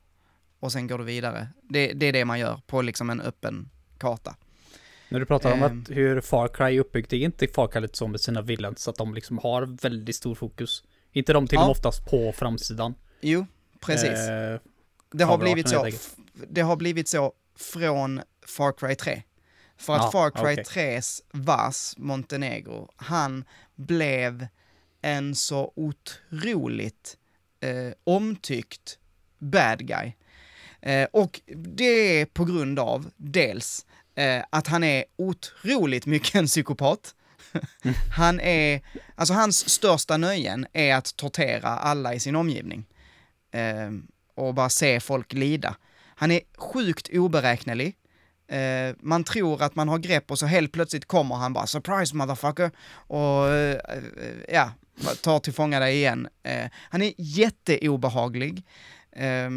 [0.61, 1.49] Och sen går du vidare.
[1.63, 4.37] Det, det är det man gör på liksom en öppen karta.
[5.09, 5.83] När du pratar om Ehm.
[5.83, 8.43] att hur Far Cry är uppbyggt, det är inte Far Cry lite så med sina
[8.43, 10.83] villains, att de liksom har väldigt stor fokus.
[11.13, 12.95] inte de till och med oftast på framsidan.
[13.21, 13.47] Jo,
[13.81, 14.09] precis.
[14.29, 14.61] Eh,
[15.13, 15.89] det, har blivit så,
[16.49, 19.23] det har blivit så från Far Cry 3.
[19.77, 20.65] För att Ja, Far Cry okej.
[20.65, 24.47] 3s Vas Montenegro, han blev
[25.03, 27.17] en så otroligt
[27.61, 28.99] eh, omtyckt
[29.39, 30.13] bad guy.
[30.81, 36.47] Eh, och det är på grund av dels eh, att han är otroligt mycket en
[36.47, 37.15] psykopat.
[38.17, 38.81] han är,
[39.15, 42.87] alltså hans största nöjen är att tortera alla i sin omgivning.
[43.51, 43.91] Eh,
[44.35, 45.77] och bara se folk lida.
[46.15, 47.95] Han är sjukt oberäknelig.
[48.49, 52.17] Eh, man tror att man har grepp och så helt plötsligt kommer han bara “surprise
[52.17, 54.03] motherfucker” och eh, eh,
[54.55, 54.73] ja,
[55.23, 56.29] tar till fånga dig igen.
[56.43, 58.63] Eh, han är jätteobehaglig.
[59.13, 59.51] Eh,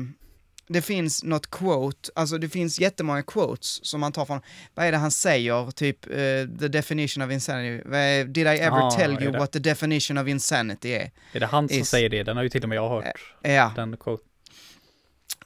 [0.68, 4.42] det finns något quote, alltså det finns jättemånga quotes som man tar från,
[4.76, 7.84] vad är det han säger, typ eh, the definition of insanity,
[8.28, 11.12] did I ever Ja, tell you what the definition of insanity är?
[11.34, 12.24] är det han som Is- säger det?
[12.24, 13.06] Den har ju till och med jag hört.
[13.42, 14.24] Ja, Den quote.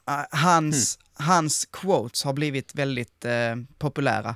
[0.09, 4.35] Uh, hans, hans quotes har blivit väldigt eh, populära.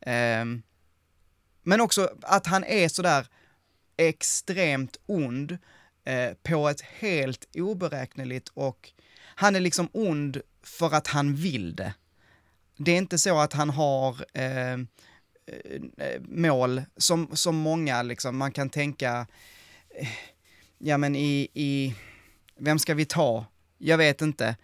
[0.00, 0.44] Eh,
[1.62, 3.26] men också att han är sådär
[3.96, 5.58] extremt ond
[6.04, 8.92] eh, på ett helt oberäkneligt och
[9.34, 11.94] han är liksom ond för att han vill det.
[12.76, 14.88] Det är inte så att han har ehm,
[15.46, 19.26] eh, eh, mål som, som många liksom, man kan tänka,
[19.90, 20.08] eh,
[20.78, 21.94] ja men i, i,
[22.56, 23.46] vem ska vi ta?
[23.78, 24.56] Jag vet inte.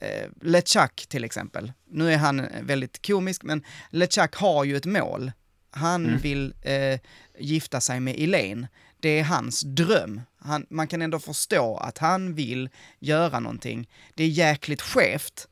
[0.00, 1.72] Eh, LeChuck till exempel.
[1.90, 5.32] Nu är han väldigt komisk, men LeChuck har ju ett mål.
[5.70, 6.18] Han Mm.
[6.20, 7.00] vill eh,
[7.38, 8.66] gifta sig med Elaine.
[9.00, 10.20] Det är hans dröm.
[10.38, 13.88] Han, man kan ändå förstå att han vill göra någonting.
[14.14, 15.48] Det är jäkligt skevt.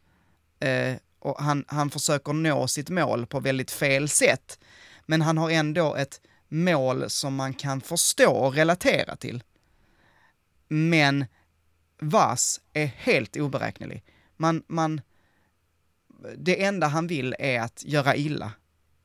[0.61, 4.59] Eh, och han, han försöker nå sitt mål på väldigt fel sätt.
[5.07, 9.43] Men han har ändå ett mål som man kan förstå och relatera till.
[10.69, 11.25] Men
[12.01, 14.03] Vas är helt oberäknelig.
[14.37, 15.01] Man, man,
[16.37, 18.53] det enda han vill är att göra illa.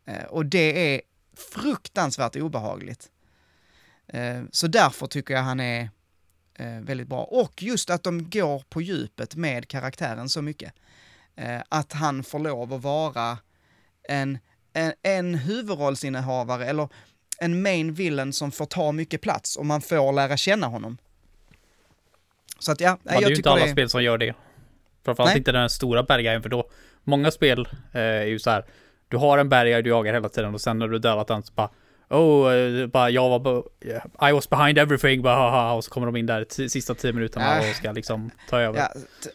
[0.06, 1.02] Eh, och det är
[1.36, 3.10] fruktansvärt obehagligt.
[4.08, 5.90] Eh, så därför tycker jag han är
[6.54, 7.24] eh, väldigt bra.
[7.24, 10.74] Och just att de går på djupet med karaktären så mycket.
[11.70, 13.38] Att han får lov att vara
[14.04, 14.38] en,
[14.74, 16.90] en, en huvudrollsinnehavare eller
[17.38, 20.98] en main villain som får ta mycket plats och man får lära känna honom.
[22.60, 23.72] Så att ja, Ja, det är jag ju inte tycker alla det...
[23.72, 24.36] spel som gör det.
[25.06, 25.38] Framförallt Nej.
[25.38, 26.70] inte den stora bergaren, för då,
[27.04, 28.66] många spel eh, är ju så här,
[29.08, 31.54] du har en bergare du jagar hela tiden och sen när du dödat den så
[31.54, 31.70] bara,
[32.10, 36.06] oh, eh, bara jag var, yeah, I was behind everything, bara, haha, och så kommer
[36.08, 37.70] de in där sista tio minuterna Äh.
[37.70, 38.80] och ska liksom ta över.
[38.80, 38.88] Ja,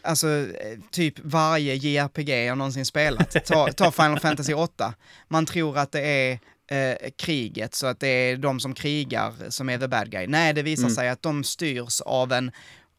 [0.03, 3.45] alltså eh, typ varje JRPG jag någonsin spelat.
[3.45, 4.93] Ta, ta Final Fantasy 8.
[5.27, 6.39] Man tror att det är
[6.71, 10.27] eh, kriget, så att det är de som krigar som är the bad guy.
[10.27, 10.95] Nej, det visar Mm.
[10.95, 12.51] sig att de styrs av en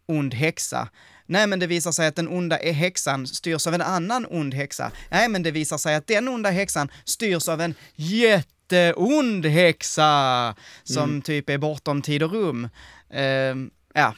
[0.06, 0.88] ond häxa.
[1.30, 4.54] Nej, men det visar sig att den onda är- häxan styrs av en annan ond
[4.54, 4.90] häxa.
[5.10, 11.04] Nej, men det visar sig att den onda häxan styrs av en jätteond häxa som
[11.10, 11.22] Mm.
[11.22, 12.68] typ är bortom tid och rum.
[13.10, 14.14] Ehm, ja,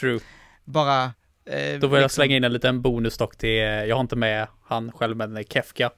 [0.00, 0.20] True.
[0.64, 1.04] bara...
[1.04, 1.10] eh,
[1.44, 4.46] Då vill jag liksom- slänga in en liten bonusdock till, eh, jag har inte med
[4.68, 5.90] han själv, men Kefka.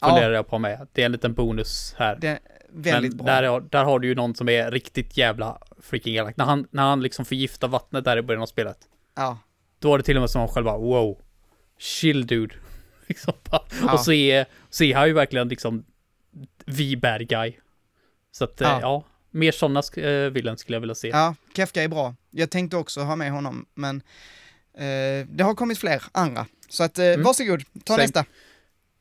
[0.00, 0.08] Ja.
[0.08, 0.86] Funderar jag på med.
[0.92, 2.18] Det är en liten bonus här.
[2.20, 2.38] Det
[2.74, 3.40] väldigt men bra.
[3.40, 6.36] Där, där har du ju någon som är riktigt jävla freaking elak.
[6.36, 8.76] När han, när han liksom förgiftar vattnet där i början av spelet.
[9.14, 9.38] Ja,
[9.78, 11.18] Då var det till och med som han själv bara wow.
[11.78, 12.54] Chill dude.
[13.06, 13.64] liksom Ja.
[13.92, 15.84] Och så är, så är han ju verkligen liksom
[16.76, 17.52] the bad guy.
[18.32, 18.68] Så att, ja.
[18.68, 18.80] Ja.
[18.80, 21.08] ja mer sådana uh, villen skulle jag vilja se.
[21.08, 22.14] ja, Kefka är bra.
[22.30, 24.02] Jag tänkte också ha med honom, men
[24.74, 26.46] eh, det har kommit fler andra.
[26.68, 27.22] Så att, eh, Mm.
[27.22, 28.02] varsågod, ta Same.
[28.02, 28.24] nästa.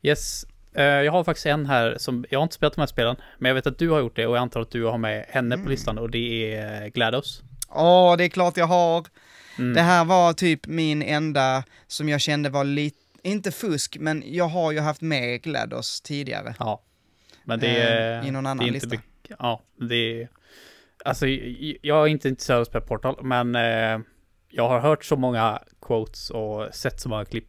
[0.02, 0.46] Yes.
[0.74, 3.50] Eh, jag har faktiskt en här som, jag har inte spelat de här spelen, men
[3.50, 5.56] jag vet att du har gjort det och jag antar att du har med henne
[5.56, 5.66] Mm.
[5.66, 7.42] på listan och det är eh, GLaDOS.
[7.70, 9.06] Åh, det är klart jag har.
[9.62, 9.74] Mm.
[9.74, 14.46] Det här var typ min enda som jag kände var lite, inte fusk, men jag
[14.48, 16.56] har ju haft med GLaDOS tidigare.
[16.60, 16.82] Ja.
[17.44, 18.28] Men det Eh, är...
[18.28, 18.98] i någon annan inte lista.
[19.40, 20.30] Ja, det är...
[21.06, 21.28] Alltså,
[21.82, 24.00] jag är inte intresserad av att spela Portal, men eh,
[24.50, 27.48] jag har hört så många quotes och sett så många klipp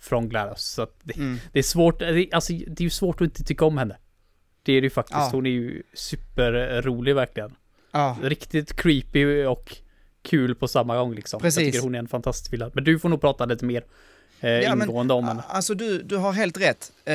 [0.00, 1.38] från GLaDOS, så det, Mm.
[1.52, 3.96] det är svårt, det, alltså, det är ju svårt att inte tycka om henne.
[4.62, 5.30] Det är det ju faktiskt, Ja.
[5.32, 7.56] hon är ju superrolig verkligen.
[7.92, 9.76] Ja, Riktigt creepy och
[10.24, 11.40] kul på samma gång liksom.
[11.40, 11.62] Precis.
[11.62, 12.70] Jag tycker hon är en fantastisk villa.
[12.74, 13.84] Men du får nog prata lite mer
[14.40, 15.42] eh, Ja, men, ingående om henne.
[15.48, 16.92] Alltså du, du har helt rätt.
[17.04, 17.12] Eh,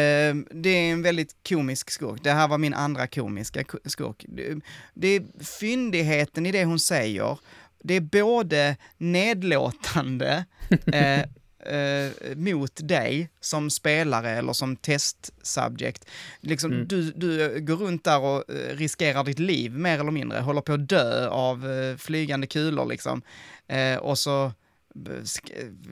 [0.51, 2.23] det är en väldigt komisk skurk.
[2.23, 4.25] Det här var min andra komiska ku- skurk.
[4.27, 4.55] Det,
[4.93, 7.37] det är fyndigheten i det hon säger.
[7.83, 10.45] Det är både nedlåtande
[10.93, 11.19] eh,
[11.65, 16.05] eh, mot dig som spelare eller som testsubject.
[16.41, 16.87] Liksom, Mm.
[16.87, 20.73] du, du går runt där och eh, riskerar ditt liv mer eller mindre, håller på
[20.73, 23.21] att dö av eh, flygande kulor liksom.
[23.67, 24.51] Eh, och så eh,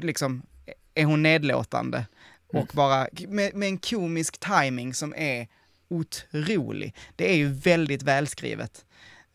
[0.01, 0.41] liksom
[0.95, 2.05] är hon nedlåtande.
[2.53, 5.47] Och bara med, med en komisk timing som är
[5.89, 6.95] otrolig.
[7.15, 8.85] Det är ju väldigt välskrivet,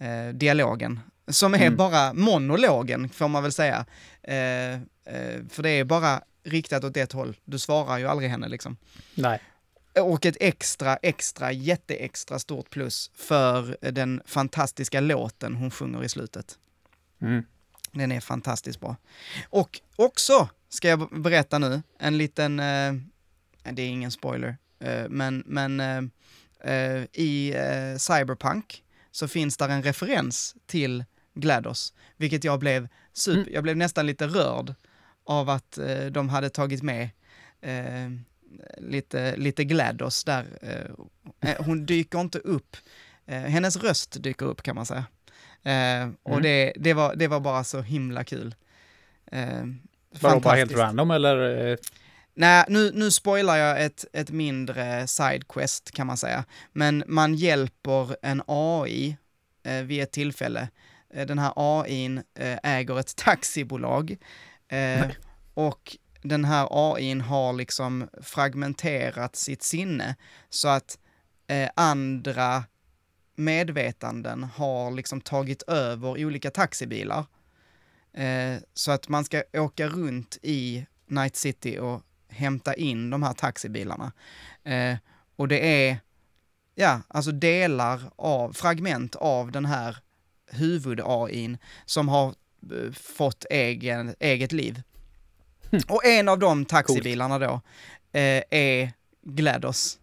[0.01, 1.01] eh, dialogen.
[1.29, 1.77] Som är Mm.
[1.77, 3.87] bara monologen, får man väl säga.
[4.23, 7.37] Eh, eh, för det är bara riktat åt ett håll.
[7.45, 8.77] Du svarar ju aldrig henne liksom.
[9.15, 9.41] Nej.
[10.01, 16.59] Och ett extra, extra, jätteextra stort plus för den fantastiska låten hon sjunger i slutet.
[17.23, 17.43] Mm.
[17.93, 18.97] Den är fantastiskt bra.
[19.49, 22.93] Och också, ska jag berätta nu, en liten, eh,
[23.73, 26.03] det är ingen spoiler, eh, men, men eh,
[26.73, 33.40] eh, i eh, Cyberpunk så finns där en referens till GLaDOS, vilket jag blev super,
[33.40, 33.53] Mm.
[33.55, 34.75] jag blev nästan lite rörd
[35.25, 37.09] av att eh, de hade tagit med
[37.61, 38.11] eh,
[38.79, 40.47] lite, lite GLaDOS där.
[40.62, 42.77] Eh, eh, hon dyker inte upp,
[43.27, 45.05] eh, hennes röst dyker upp kan man säga.
[45.62, 46.42] Eh, och Mm.
[46.42, 48.55] det, det, var, det var bara så himla kul.
[49.27, 49.64] Eh,
[50.21, 51.79] Vadå, bara helt random eller?
[52.35, 56.45] Nej, nu, nu spoilar jag ett, ett mindre sidequest kan man säga.
[56.73, 59.16] Men man hjälper en AI
[59.62, 60.68] eh, vid ett tillfälle.
[61.12, 64.16] Eh, den här AIn eh, äger ett taxibolag.
[64.68, 65.07] Eh,
[65.55, 70.16] och den här AIn har liksom fragmenterat sitt sinne
[70.51, 70.98] så att
[71.75, 72.64] andra
[73.37, 77.25] medvetanden har liksom tagit över olika taxibilar.
[78.75, 84.12] Så att man ska åka runt i Night City och hämta in de här taxibilarna.
[85.37, 85.98] Och det är,
[86.75, 89.96] ja, alltså delar av, fragment av den här
[90.53, 94.83] huvud-AIn som har eh, fått egen, eget liv.
[95.71, 95.81] Hm.
[95.88, 97.61] Och en av de taxibilarna då
[98.12, 99.99] eh, är GLaDOS.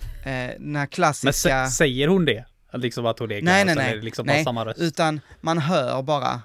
[0.00, 1.64] Eh, den här Men klassiska...
[1.64, 2.44] sä- säger hon det?
[2.72, 3.92] Liksom att hon är Nej, Gladys, nej, nej.
[3.92, 4.80] är det liksom Nej, samma röst?
[4.80, 6.42] Utan man hör bara,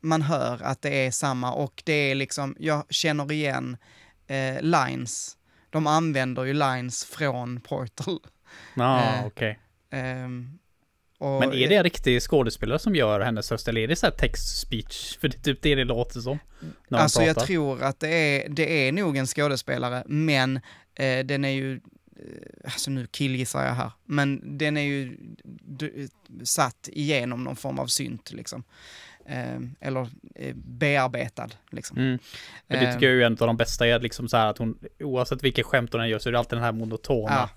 [0.00, 3.76] man hör att det är samma och det är liksom, jag känner igen
[4.26, 5.36] eh, lines.
[5.70, 8.18] De använder ju lines från Portal.
[8.74, 9.58] Ja, eh, okej.
[9.90, 10.58] Ehm,
[11.18, 14.06] och, Men är det en riktig skådespelare som gör hennes röst eller är det så
[14.06, 15.18] här text-speech?
[15.20, 16.38] För det är typ det det låter som.
[16.88, 17.46] När Alltså jag pratar.
[17.46, 20.56] tror att det är, det är nog en skådespelare, men
[20.94, 21.80] eh, den är ju, eh,
[22.64, 25.16] alltså nu killgissar jag här, men den är ju
[25.62, 26.08] d-
[26.44, 28.64] satt igenom någon form av synt liksom.
[29.26, 31.98] Eh, eller eh, bearbetad liksom.
[31.98, 32.18] Mm.
[32.66, 34.58] Men det tycker jag är ju en av de bästa är liksom så här att
[34.58, 37.50] hon, oavsett vilket skämt hon än gör så är det alltid den här monotona Ja.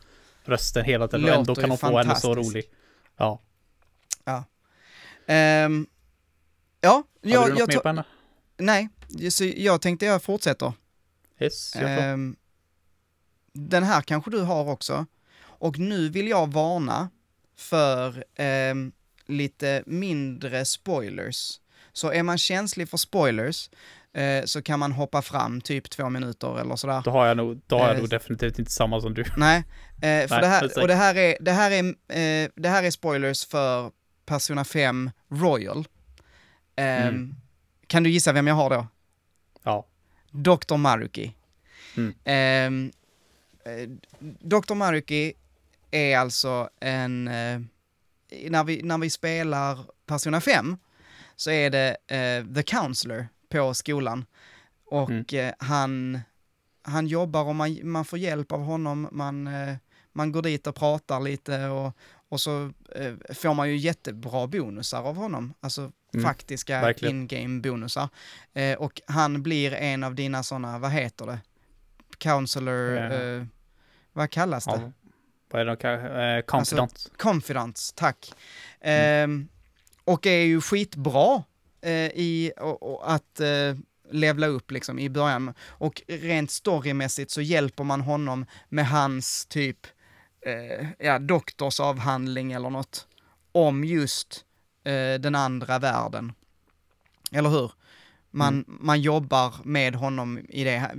[0.43, 1.26] rösten hela tiden.
[1.30, 2.63] Och ändå kan hon få henne så rolig.
[3.17, 3.41] Ja.
[5.28, 5.88] Ehm,
[6.82, 8.04] ja, Har jag, du något jag mer på henne?
[8.58, 8.90] nej,
[9.30, 10.74] så jag tänkte jag fortsätter.
[11.40, 12.04] Yes, jag.
[12.04, 12.36] Ehm,
[13.54, 15.06] den här kanske du har också.
[15.44, 17.10] Och nu vill jag varna
[17.58, 18.92] för ehm,
[19.26, 21.60] lite mindre spoilers.
[21.94, 23.70] Så är man känslig för spoilers
[24.14, 27.02] eh, så kan man hoppa fram typ två minuter eller sådär.
[27.06, 29.26] Då har jag nog, då har jag eh, nog definitivt inte samma som du.
[29.38, 29.58] Nej,
[29.96, 32.84] eh, för Nej, det här, och det här är, det här är, eh, det här
[32.84, 33.92] är spoilers för
[34.32, 35.88] Persona 5 Royal.
[36.76, 37.36] Ehm, Mm.
[37.88, 38.88] Kan du gissa vem jag har då?
[39.63, 39.86] Ja.
[40.32, 40.78] Dr.
[40.78, 41.36] Maruki.
[41.98, 42.13] Mm.
[42.24, 42.91] Ehm,
[43.65, 43.89] eh,
[44.39, 44.74] Dr.
[44.76, 45.34] Maruki
[45.91, 47.28] är alltså en...
[47.28, 47.62] Eh,
[48.50, 50.78] när, vi, när vi spelar Persona 5
[51.36, 54.26] så är det eh, The Counselor på skolan.
[54.86, 55.26] Och Mm.
[55.34, 56.20] eh, han,
[56.84, 59.08] han jobbar och man, man får hjälp av honom.
[59.12, 59.50] Man,
[60.13, 61.94] man går dit och pratar lite och,
[62.32, 65.54] och så eh, får man ju jättebra bonusar av honom.
[65.60, 68.10] Alltså Mm, faktiska in-game bonusar.
[68.54, 71.39] Eh, och han blir en av dina sådana, vad heter det?
[72.17, 73.12] Counselor, Eh.
[73.38, 73.44] eh,
[74.13, 74.72] vad kallas det?
[74.72, 74.91] ja.
[75.52, 75.76] Vad är det?
[75.76, 77.12] de- Eh, confidant.
[77.17, 78.34] Confidence, tack.
[78.82, 79.24] Mm.
[79.32, 79.48] Ehm,
[80.04, 81.44] och är ju skitbra
[81.82, 83.76] eh, i och, och att eh,
[84.12, 85.54] levla upp liksom i början.
[85.67, 89.88] Och rent storymässigt så hjälper man honom med hans typ,
[90.46, 93.08] eh, ja, doktorsavhandling eller något
[93.52, 94.46] om just
[94.83, 96.33] eh, den andra världen.
[97.31, 97.71] Eller hur?
[98.33, 98.77] Man, Mm.
[98.81, 100.92] man jobbar med honom i det,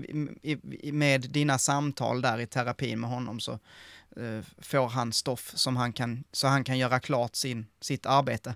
[0.42, 3.52] i, med dina samtal där i terapin med honom så
[4.16, 8.54] eh, får han stoff som han kan, så han kan göra klart sin, sitt arbete.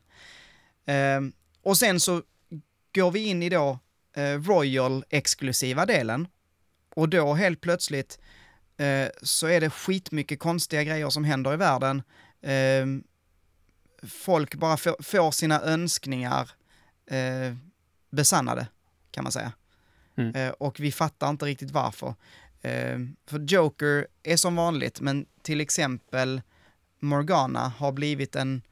[0.85, 1.33] Ehm,
[1.63, 2.23] och sen så
[2.95, 3.79] går vi in i då
[4.17, 6.29] eh, Royal-exklusiva delen
[6.95, 8.19] och då helt plötsligt
[8.77, 12.03] eh, så är det skitmycket konstiga grejer som händer i världen.
[12.43, 12.87] Eh,
[14.09, 16.51] folk bara får, får sina önskningar
[17.11, 17.55] eh,
[18.11, 18.67] besannade,
[19.11, 19.53] kan man säga.
[20.17, 20.35] Mm.
[20.35, 22.15] Eh, och vi fattar inte riktigt varför.
[22.63, 26.43] Eh, för Joker är som vanligt, men till exempel
[27.01, 28.63] Morgana har blivit en,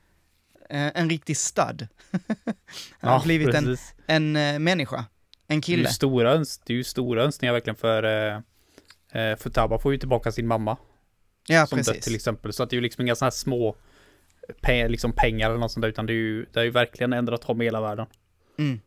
[0.71, 1.89] eh, en riktig stud.
[3.01, 3.95] Han har blivit en, precis.
[4.07, 4.33] en
[4.65, 5.05] människa, en
[5.47, 5.83] Det är kille.
[5.83, 8.43] ju stora, det är ju stora önskningar verkligen för
[9.15, 10.77] eh, eh, Futaba får ju tillbaka sin mamma
[11.47, 12.05] Ja, som dött precis.
[12.05, 12.53] till exempel.
[12.53, 13.77] Så att det är ju liksom inga sådana här små
[14.63, 17.13] pe- liksom pengar eller något sånt där, utan det är ju, det är ju verkligen
[17.13, 18.07] ändrat om hela världen.
[18.59, 18.81] Mm.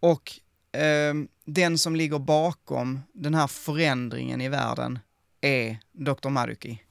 [0.00, 0.32] Och
[0.72, 4.98] ehm, den som ligger bakom den här förändringen i världen
[5.40, 6.28] är Dr.
[6.28, 6.82] Maruki.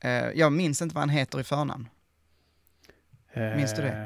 [0.00, 1.88] Eh, jag minns inte vad han heter i förnamn.
[3.56, 3.88] Minns du det?
[3.88, 4.04] Eh,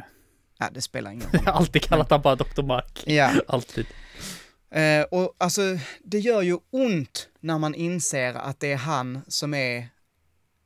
[0.62, 1.40] Ja, det spelar ingen roll.
[1.44, 2.62] Jag har alltid kallat han bara Dr.
[2.62, 3.02] Mark.
[3.06, 3.86] Ja, Alltid.
[4.70, 9.54] Eh, och alltså det gör ju ont när man inser att det är han som
[9.54, 9.88] är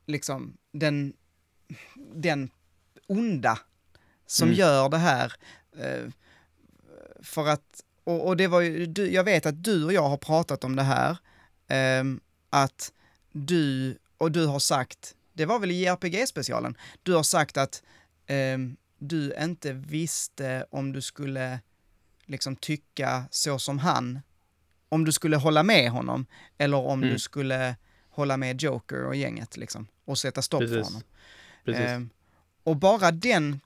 [0.05, 1.13] liksom den,
[2.15, 2.49] den
[3.07, 3.59] onda
[4.27, 4.59] som Mm.
[4.59, 5.33] gör det här.
[5.77, 6.09] Eh,
[7.21, 10.17] för att, och, och det var ju, du, jag vet att du och jag har
[10.17, 11.17] pratat om det här,
[11.67, 12.91] ehm, att
[13.31, 17.83] du, och du har sagt, det var väl i JRPG-specialen, du har sagt att
[18.27, 21.59] ehm, du inte visste om du skulle
[22.25, 24.19] liksom tycka så som han,
[24.89, 26.25] om du skulle hålla med honom,
[26.57, 27.13] eller om Mm.
[27.13, 27.75] du skulle
[28.09, 30.87] hålla med Joker och gänget liksom, och sätta stopp för Precis.
[30.87, 31.01] honom.
[31.65, 31.81] Precis.
[31.85, 32.09] Ehm,
[32.63, 33.59] och bara den,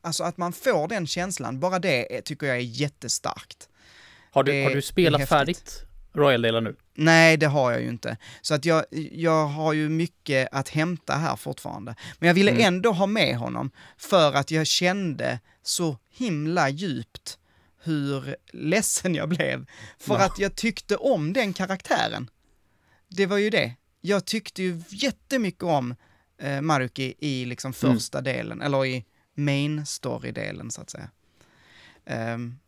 [0.00, 3.68] alltså att man får den känslan, bara det tycker jag är jättestarkt.
[4.32, 6.76] har, du, det har du spelat färdigt Royal-delen nu?
[6.98, 8.16] Nej, det har jag ju inte.
[8.42, 11.94] Så att jag, jag har ju mycket att hämta här fortfarande.
[12.18, 12.64] Men jag ville Mm.
[12.64, 17.38] ändå ha med honom för att jag kände så himla djupt
[17.82, 19.66] hur ledsen jag blev.
[19.98, 20.24] För Ja.
[20.24, 22.30] att jag tyckte om den karaktären.
[23.08, 23.74] Det var ju det.
[24.00, 25.94] Jag tyckte ju jättemycket om
[26.38, 27.94] eh, Maruki i liksom Mm.
[27.96, 31.10] första delen, eller i main story-delen så att säga.
[32.06, 32.58] Ehm,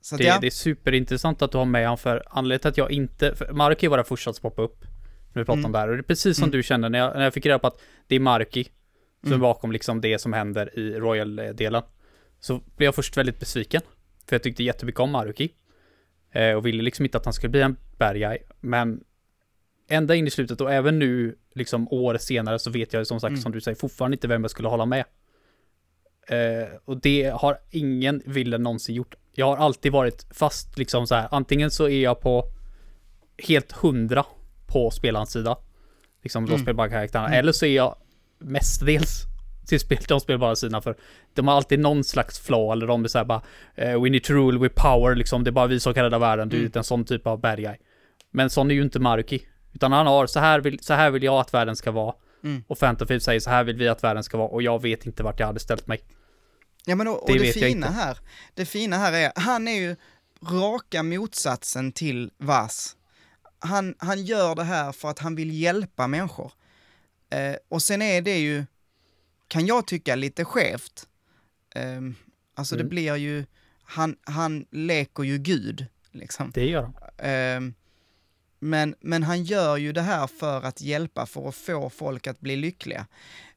[0.00, 2.68] så att Det, ja, det är superintressant att du har med han för anledningen till
[2.68, 4.84] att jag inte, för Marki var den första som poppade upp.
[5.32, 5.64] När vi pratade Mm.
[5.64, 5.88] om det här.
[5.88, 6.52] Och det är precis som Mm.
[6.52, 9.38] du kände när jag, när jag fick reda på att det är Marki som Mm.
[9.38, 11.82] är bakom liksom det som händer i Royal-delen.
[12.40, 13.82] Så blev jag först väldigt besviken.
[14.26, 15.52] För jag tyckte jättemycket om Maruki.
[16.32, 18.38] Eh, och ville liksom inte att han skulle bli en bad guy.
[18.60, 19.04] Men
[19.88, 23.28] ända in i slutet och även nu, liksom år senare, så vet jag som sagt,
[23.30, 23.40] Mm.
[23.40, 25.04] som du säger, fortfarande inte vem jag skulle hålla med.
[26.28, 29.14] Eh, och det har ingen villen någonsin gjort.
[29.34, 31.28] Jag har alltid varit fast liksom så här.
[31.30, 32.44] Antingen så är jag på
[33.48, 34.24] helt hundra
[34.66, 35.56] på spelarens sida.
[36.22, 36.62] Liksom de Mm.
[36.62, 37.28] spelbara karaktärerna.
[37.28, 37.38] Mm.
[37.38, 37.96] Eller så är jag
[38.38, 39.22] mestadels
[39.66, 40.96] till spel, de spelbara sidorna för
[41.34, 43.42] de har alltid någon slags flaw eller de är såhär bara
[43.74, 45.44] eh, We need to rule with power liksom.
[45.44, 46.48] Det är bara vi som kan rädda världen.
[46.48, 46.70] Du Mm.
[46.74, 47.76] är en sån typ av bad guy.
[48.30, 49.42] Men sån är ju inte Maruki.
[49.72, 52.14] Utan han har så här vill, så här vill jag att världen ska vara.
[52.44, 52.64] Mm.
[52.68, 54.48] Och Phantom Thief säger så här vill vi att världen ska vara.
[54.48, 56.00] Och jag vet inte vart jag hade ställt mig.
[56.84, 58.18] Ja men och, och Det det, fina här,
[58.54, 59.96] det fina här är, han är ju
[60.42, 62.96] raka motsatsen till Vas.
[63.58, 66.52] Han, han gör det här för att han vill hjälpa människor.
[67.30, 68.64] Eh, och sen är det ju,
[69.48, 71.08] kan jag tycka, lite skevt.
[71.74, 72.00] Eh,
[72.54, 72.88] alltså det Mm.
[72.90, 73.44] blir ju,
[73.82, 76.50] han, han leker ju Gud, liksom.
[76.54, 76.94] Det gör han.
[77.18, 77.74] Ehm,
[78.58, 82.40] men, men han gör ju det här för att hjälpa, för att få folk att
[82.40, 83.06] bli lyckliga.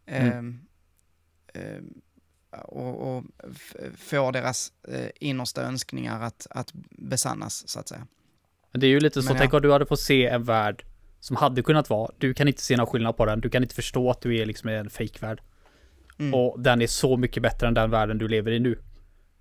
[0.06, 0.60] Mm.
[2.62, 3.24] Och, och
[3.98, 8.08] få deras eh, innersta önskningar att, att besannas, så att säga.
[8.72, 9.40] Men det är ju lite så, Men ja.
[9.40, 10.86] tänk om du hade fått se en värld
[11.20, 13.76] som hade kunnat vara, du kan inte se någon skillnad på den, du kan inte
[13.76, 15.42] förstå att du är liksom i en fake-värld.
[16.20, 16.34] Mm.
[16.34, 18.80] Och den är så mycket bättre än den världen du lever i nu.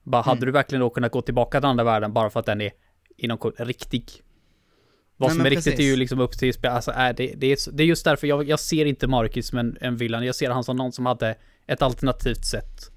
[0.02, 0.46] Bara, hade Mm.
[0.46, 2.72] du verkligen då kunnat gå tillbaka till den andra världen bara för att den är
[3.16, 4.10] inom kort riktig?
[5.16, 5.92] Vad Nej, som är men riktigt är precis.
[5.92, 8.48] ju liksom upp till spel, alltså är det, det, är, det är just därför jag,
[8.48, 11.36] jag ser inte Marcus som en, en villan, jag ser han som någon som hade
[11.66, 12.90] ett alternativt sätt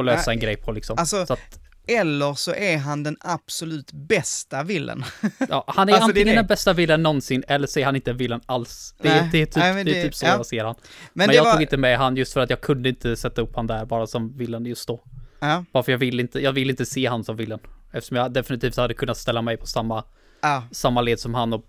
[0.00, 0.98] att lösa Ja, en grej på liksom.
[0.98, 5.04] alltså- så att, Eller så är han den absolut bästa villen.
[5.48, 6.34] ja, han är alltså, det är antingen det.
[6.34, 8.94] den bästa villan någonsin, eller så är han inte en villan alls.
[9.02, 10.30] Det, är- Nej, det är typ, nej, men det är det- typ så ja.
[10.36, 10.74] jag ser han.
[10.78, 11.52] Men, Men, det jag var...
[11.52, 14.06] tog inte med han just för att jag kunde inte sätta upp han där bara
[14.06, 15.04] som villan just då.
[15.40, 17.58] Ja, Bara för jag vill inte, jag vill inte se han som villen.
[17.92, 20.04] Eftersom jag definitivt hade kunnat ställa mig på samma,
[20.42, 21.64] ja, samma led som han och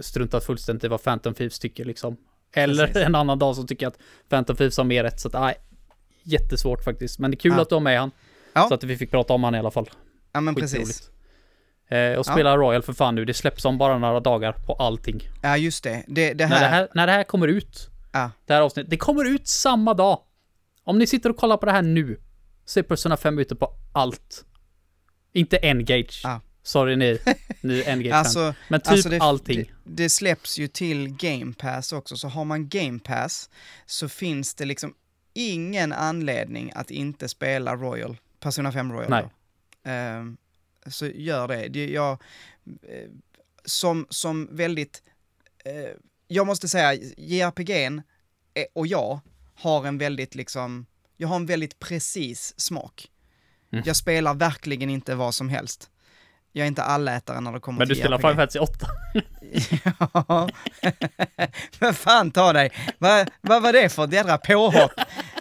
[0.00, 2.16] struntat fullständigt i vad Phantom Thieves tycker liksom.
[2.54, 3.02] Eller Precis.
[3.06, 3.98] en annan dag så tycker jag att
[4.28, 5.54] Phantom Thieves har mer rätt, så att nej.
[6.26, 7.62] Jättesvårt faktiskt, men det är kul Ja.
[7.62, 8.10] att du har med han.
[8.52, 8.68] Ja.
[8.68, 9.90] Så att vi fick prata om han i alla fall.
[10.32, 10.78] ja men Skitroligt.
[10.86, 11.10] precis.
[11.88, 15.20] Eh, och spela Royal för fan nu, det släpps om bara några dagar på allting.
[15.42, 16.04] Ja, just det.
[16.08, 16.60] Det, det När, här...
[16.60, 19.94] det här, när det här kommer ut, Ja, det här avsnittet, det kommer ut samma
[19.94, 20.20] dag.
[20.84, 22.20] Om ni sitter och kollar på det här nu,
[22.64, 24.44] så är Persona 5 ute på allt.
[25.32, 26.20] Inte Engage.
[26.24, 26.40] Ja.
[26.62, 27.18] Sorry ni,
[27.60, 29.58] ni Endgame Alltså, Men typ alltså det, allting.
[29.84, 33.50] Det, det släpps ju till Game Pass också, så har man Game Pass
[33.86, 34.94] så finns det liksom
[35.36, 39.10] ingen anledning att inte spela Royal, Persona 5 Royal.
[39.10, 39.28] Nej.
[39.84, 40.36] Ehm,
[40.86, 41.68] så gör det.
[41.68, 42.12] det jag,
[42.82, 43.10] eh,
[43.64, 45.02] som, som väldigt,
[45.64, 45.90] eh,
[46.28, 48.02] jag måste säga, JRPG'n
[48.54, 49.20] eh, och jag
[49.54, 53.10] har en väldigt liksom, jag har en väldigt precis smak.
[53.72, 53.84] Mm.
[53.86, 55.90] Jag spelar verkligen inte vad som helst.
[56.56, 58.22] Jag är inte allätare när det kommer Men du till spelar JRPG.
[58.30, 58.86] Final Fantasy 8.
[60.28, 60.48] Ja.
[61.78, 62.70] Men fan ta dig.
[62.98, 64.92] Vad vad var det för ett jädra påhopp?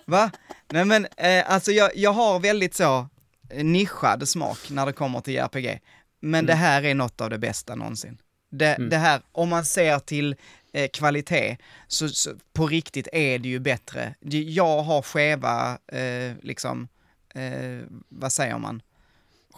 [0.05, 0.31] Va?
[0.71, 3.07] Nej men eh, alltså jag, jag har väldigt så
[3.49, 5.79] eh, nischad smak när det kommer till JRPG.
[6.21, 6.45] Men Mm.
[6.45, 8.17] det här är något av det bästa någonsin.
[8.51, 8.89] Det, Mm.
[8.89, 10.35] det här, om man ser till
[10.73, 11.57] eh, kvalitet,
[11.87, 14.15] så, så på riktigt är det ju bättre.
[14.29, 16.87] Jag har skeva, eh, liksom,
[17.35, 18.81] eh, vad säger man?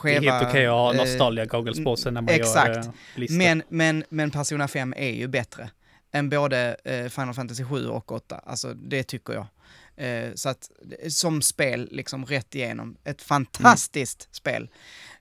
[0.04, 2.76] Det är helt okej att ha eh, nostalgia goggles på sig när man exakt.
[2.76, 3.38] gör eh, listor.
[3.38, 5.70] men, men, men Persona 5 är ju bättre
[6.12, 8.36] än både eh, Final Fantasy 7 och 8.
[8.36, 9.48] Alltså det tycker jag.
[9.96, 10.72] Eh, så att
[11.08, 12.98] som spel, liksom rätt igenom.
[13.04, 14.70] Ett fantastiskt spel.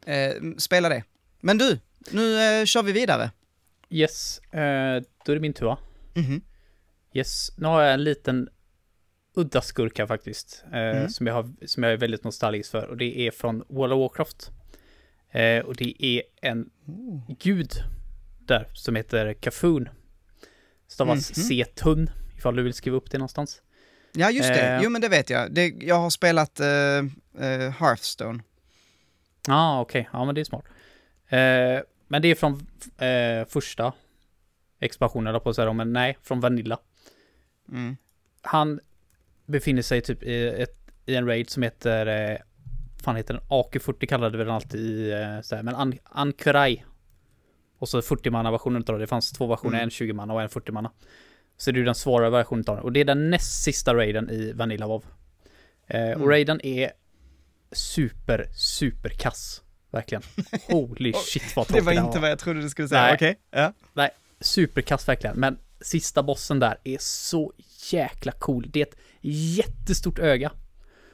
[0.07, 1.05] Eh, spela det.
[1.41, 1.79] Men du,
[2.11, 3.31] nu kör vi vidare.
[3.91, 4.41] Yes,
[5.25, 5.79] då är det min tur va?
[6.15, 6.41] Mhm.
[7.13, 8.49] Yes, nu har jag en liten
[9.35, 10.65] udda skurk här faktiskt.
[10.73, 11.09] Mm.
[11.09, 12.87] som, jag har, som jag är väldigt nostalgisk för.
[12.87, 14.51] Och det är från World of Warcraft.
[15.31, 16.71] Eh, och det är en
[17.39, 17.73] gud
[18.39, 19.89] där som heter Kafoon.
[20.89, 21.45] Stavas Mhm.
[21.45, 23.63] C-tun, ifall du vill skriva upp det någonstans.
[24.13, 24.61] Ja, just det.
[24.61, 24.81] Eh.
[24.83, 25.53] Jo, men det vet jag.
[25.55, 26.69] Det, jag har spelat eh,
[27.47, 28.43] eh, Hearthstone.
[29.47, 30.09] Ja, ah, okej.
[30.13, 30.65] Ja, men det är smart.
[31.29, 32.67] Eh, men det är från
[32.99, 33.93] eh, första
[34.81, 36.79] expansionen, på att säga, men nej, från Vanilla.
[37.69, 37.97] Mm.
[38.43, 38.81] Han
[39.47, 42.43] befinner sig typ i, ett, i en raid som heter,
[43.07, 46.85] fan heter den, AK40 kallade vi den alltid i, eh, såhär, men An Ankurai.
[47.79, 49.83] Och så 40-manna versionen utav det, det fanns två versioner, Mm.
[49.85, 50.91] en 20-manna och en 40-manna.
[51.57, 54.31] Så det är den svårare versionen utav den, och det är den näst sista raiden
[54.31, 55.05] i Vanilla WoW.
[55.87, 56.23] Eh, Mm.
[56.23, 56.91] Och raiden är
[57.73, 59.63] super, super kass.
[59.91, 60.23] Verkligen.
[60.69, 63.03] Holy shit vad Det tråkig var den inte vad jag trodde du skulle säga.
[63.03, 63.15] Nej.
[63.15, 63.37] Okej.
[63.51, 63.73] Ja.
[63.93, 65.37] Nej, superkass verkligen.
[65.37, 67.53] Men sista bossen där är så
[67.93, 68.67] jäkla cool.
[68.73, 70.53] Det är ett jättestort öga.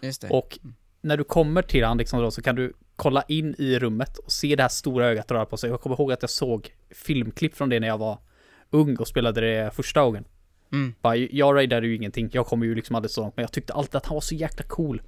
[0.01, 0.29] Just det.
[0.29, 0.59] Och
[1.03, 4.33] när du kommer till han liksom då, så kan du kolla in i rummet och
[4.33, 5.71] se det här stora ögat röra på sig.
[5.71, 8.19] Jag kommer ihåg att jag såg filmklipp från det när jag var
[8.71, 10.25] ung och spelade det första gången.
[10.73, 10.95] Mm.
[11.01, 12.31] Bara, jag raidade ju ingenting.
[12.33, 13.37] Jag kommer ju liksom aldrig så långt.
[13.37, 15.03] Men jag tyckte alltid att han var så jäkla cool.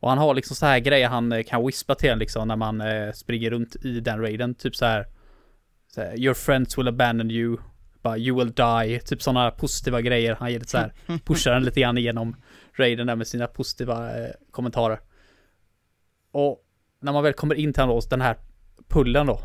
[0.00, 2.56] Och han har liksom så här grejer han eh, kan whispa till en liksom när
[2.56, 4.54] man eh, springer runt i den raiden.
[4.54, 5.06] Typ så här,
[5.94, 6.18] så här.
[6.18, 7.56] Your friends will abandon you.
[8.02, 9.00] Bara you will die.
[9.00, 10.36] Typ sådana positiva grejer.
[10.40, 10.92] Han ger lite så här,
[11.24, 12.36] pushar den lite grann igenom
[12.72, 15.00] raiden där med sina positiva eh, kommentarer.
[16.30, 16.64] Och
[17.00, 18.36] när man väl kommer in till då, den här
[18.88, 19.40] pullen då.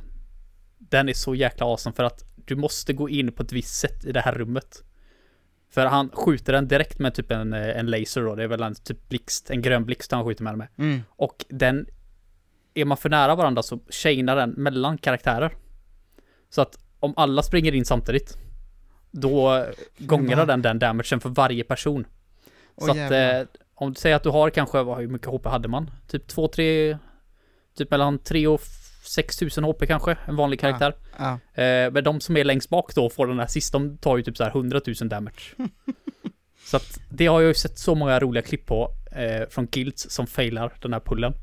[0.77, 4.05] Den är så jäkla awesome för att du måste gå in på ett visst sätt
[4.05, 4.83] i det här rummet.
[5.69, 8.35] För han skjuter den direkt med typ en, eh, en laser då.
[8.35, 10.67] Det är väl en typ blixt, en grön blixt han skjuter med den med.
[10.77, 11.01] Mm.
[11.09, 11.87] Och den,
[12.73, 15.55] är man för nära varandra så chainar den mellan karaktärer.
[16.49, 18.37] Så att om alla springer in samtidigt,
[19.11, 19.65] då
[19.97, 20.45] gångrar Va?
[20.45, 22.07] den den damagen för varje person.
[22.77, 23.39] Så att jävlar.
[23.39, 23.45] eh,
[23.83, 25.91] om du säger att du har kanske, vad, hur mycket HP hade man?
[26.07, 26.97] Typ 2-3,
[27.77, 28.61] typ mellan 3 och
[29.03, 30.95] 6000 HP kanske, en vanlig karaktär.
[31.17, 31.39] Ja.
[31.63, 34.23] Eh, men de som är längst bak då får den här sist, de tar ju
[34.23, 35.55] typ så här 100 000 damage.
[36.65, 40.09] så att det har jag ju sett så många roliga klipp på eh, från guilds
[40.09, 41.33] som failar den här pullen.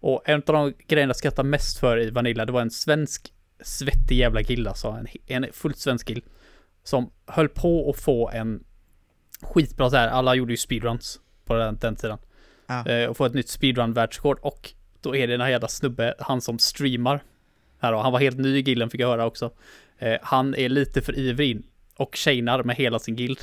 [0.00, 3.32] Och en av de grejerna jag skrattar mest för i Vanilla, det var en svensk
[3.60, 4.88] svettig jävla guild alltså.
[4.88, 6.24] En, en fullt svensk guild.
[6.82, 8.64] Som höll på att få en
[9.42, 12.18] skitbra så här, alla gjorde ju speedruns på den, den tiden.
[12.66, 12.88] Ja.
[12.88, 16.40] Eh, och få ett nytt speedrun-världsrekord och då är det den här jävla snubbe, han
[16.40, 17.22] som streamar.
[17.80, 19.50] Här då, han var helt ny i gilden fick jag höra också.
[19.98, 21.62] Eh, han är lite för ivrig
[21.96, 23.40] och chainar med hela sin guild.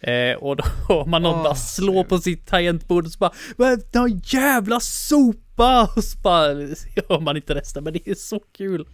[0.00, 3.32] Eh, och då hör man någon Åh, bara slå på sitt tangentbord och så bara
[3.56, 5.90] Vad nån jävla sopa!
[5.96, 6.54] Och så bara
[7.08, 8.86] hör man inte resten men det är så kul.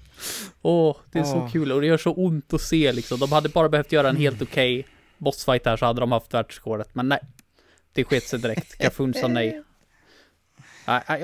[0.63, 1.51] Åh, det är så Åh.
[1.51, 3.19] kul och det gör så ont att se liksom.
[3.19, 4.87] De hade bara behövt göra en helt okej
[5.19, 6.95] bossfight här så hade de haft världsrekordet.
[6.95, 7.19] Men nej,
[7.97, 8.79] det sket sig direkt.
[8.79, 9.63] Kafun sa nej.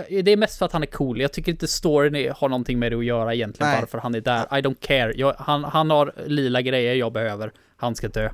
[0.08, 1.20] Det är mest för att han är cool.
[1.20, 3.70] Jag tycker inte storyn har någonting med det att göra egentligen.
[3.72, 3.80] Nej.
[3.80, 4.42] Varför han är där.
[4.42, 5.12] I don't care.
[5.16, 7.52] Jag, han, han har lila grejer jag behöver.
[7.76, 8.28] Han ska dö.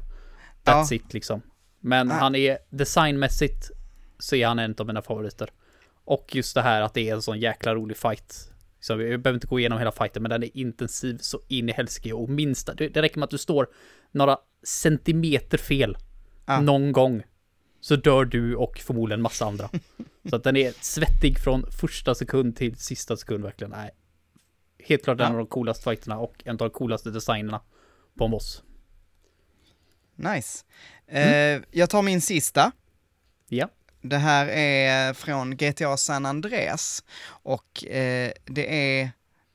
[0.65, 0.97] That's Ja.
[0.97, 1.43] it liksom.
[1.81, 2.17] Men Nej.
[2.17, 3.71] han är designmässigt
[4.19, 5.51] så är han en av mina favoriter.
[6.05, 8.53] Och just det här att det är en sån jäkla rolig fight.
[8.81, 11.73] Så vi behöver inte gå igenom hela fighten men den är intensiv så in i
[11.73, 12.75] helsike och minsta.
[12.75, 13.67] Det, det räcker med att du står
[14.13, 15.97] några centimeter fel
[16.47, 16.61] Ja.
[16.61, 17.23] någon gång.
[17.81, 19.71] Så dör du och förmodligen massa andra.
[20.31, 23.71] så att den är svettig från första sekund till sista sekund verkligen.
[23.71, 23.91] Nej.
[24.85, 25.31] helt klart en Ja.
[25.31, 27.61] av de coolaste fighterna och en av de coolaste designerna
[28.19, 28.63] på en boss.
[30.17, 30.65] Nice.
[31.07, 32.73] Eh, jag tar min sista.
[33.49, 33.69] Ja.
[34.01, 39.11] Det här är från GTA San Andreas och eh, det är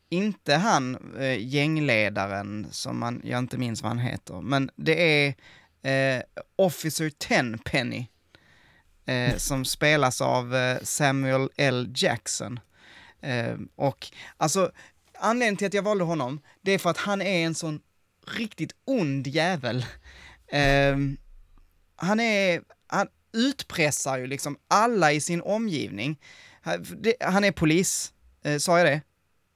[0.10, 5.26] inte han eh, gängledaren som man, jag inte minns vad han heter, men det
[5.82, 6.24] är eh,
[6.56, 8.08] Officer Tenpenny
[9.06, 11.94] eh, som spelas av eh, Samuel L.
[11.96, 12.60] Jackson.
[13.22, 14.72] Eh, och alltså,
[15.20, 17.82] anledningen till att jag valde honom, det är för att han är en sån
[18.28, 19.86] riktigt ond jävel.
[20.48, 20.98] Eh,
[21.96, 26.20] han är, han utpressar ju liksom alla i sin omgivning.
[26.62, 29.02] Han, det, han är polis, eh, sa jag det?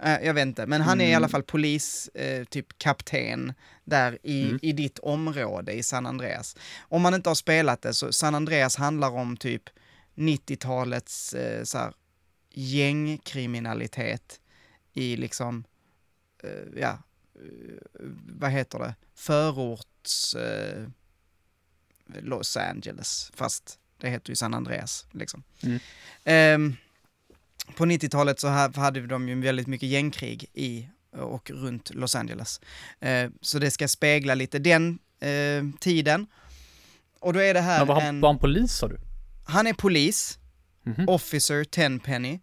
[0.03, 1.17] Eh, jag vet inte, men han är i Mm.
[1.17, 4.59] alla fall polis, eh, typ kapten där i, Mm.
[4.61, 6.55] i ditt område i San Andreas.
[6.79, 9.63] Om man inte har spelat det så San Andreas handlar om typ
[10.15, 11.93] 90-talets eh, så här,
[12.51, 14.39] gängkriminalitet
[14.93, 15.63] i liksom,
[16.43, 16.97] eh, ja,
[17.35, 17.79] eh,
[18.39, 20.87] vad heter det, förorts eh,
[22.21, 25.43] Los Angeles, fast det heter ju San Andreas liksom.
[26.25, 26.75] Mm.
[27.75, 32.61] På 90-talet så ha- hade de ju väldigt mycket gängkrig i och runt Los Angeles.
[32.99, 36.27] Eh, så det ska spegla lite den eh, tiden.
[37.19, 38.05] Och då är det här Men var, en...
[38.05, 38.97] han, var han polis sa du?
[39.45, 40.39] Han är polis,
[40.83, 41.09] Mhm.
[41.09, 42.39] Officer Tenpenny,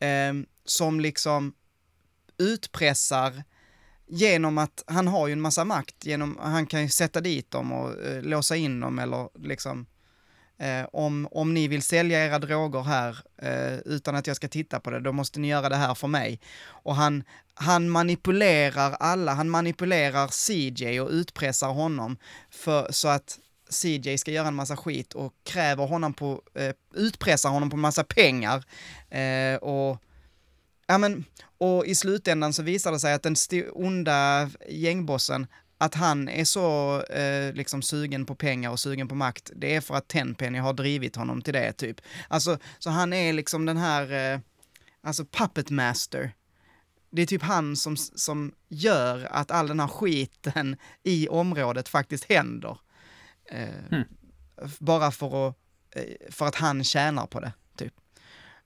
[0.00, 0.32] eh,
[0.64, 1.54] som liksom
[2.38, 3.44] utpressar
[4.08, 7.72] genom att han har ju en massa makt, genom, han kan ju sätta dit dem
[7.72, 9.86] och eh, låsa in dem eller liksom
[10.58, 14.80] eh, om, om ni vill sälja era droger här eh, utan att jag ska titta
[14.80, 16.40] på det, då måste ni göra det här för mig.
[16.66, 22.16] Och han, han manipulerar alla, han manipulerar CJ och utpressar honom
[22.50, 23.38] för, så att
[23.70, 28.04] CJ ska göra en massa skit och kräver honom på, eh, utpressar honom på massa
[28.04, 28.64] pengar.
[29.10, 30.02] Eh, och,
[30.86, 31.24] ja men,
[31.58, 33.36] och i slutändan så visar det sig att den
[33.72, 35.46] onda gängbossen,
[35.78, 39.80] att han är så eh, liksom sugen på pengar och sugen på makt, det är
[39.80, 42.00] för att Tenpenny har drivit honom till det typ.
[42.28, 44.40] Alltså, så han är liksom den här, eh,
[45.02, 46.32] alltså puppet master.
[47.10, 52.24] Det är typ han som, som gör att all den här skiten i området faktiskt
[52.24, 52.78] händer.
[53.50, 53.68] Eh,
[54.64, 55.54] f- Bara för att,
[55.94, 57.92] eh, för att han tjänar på det, typ.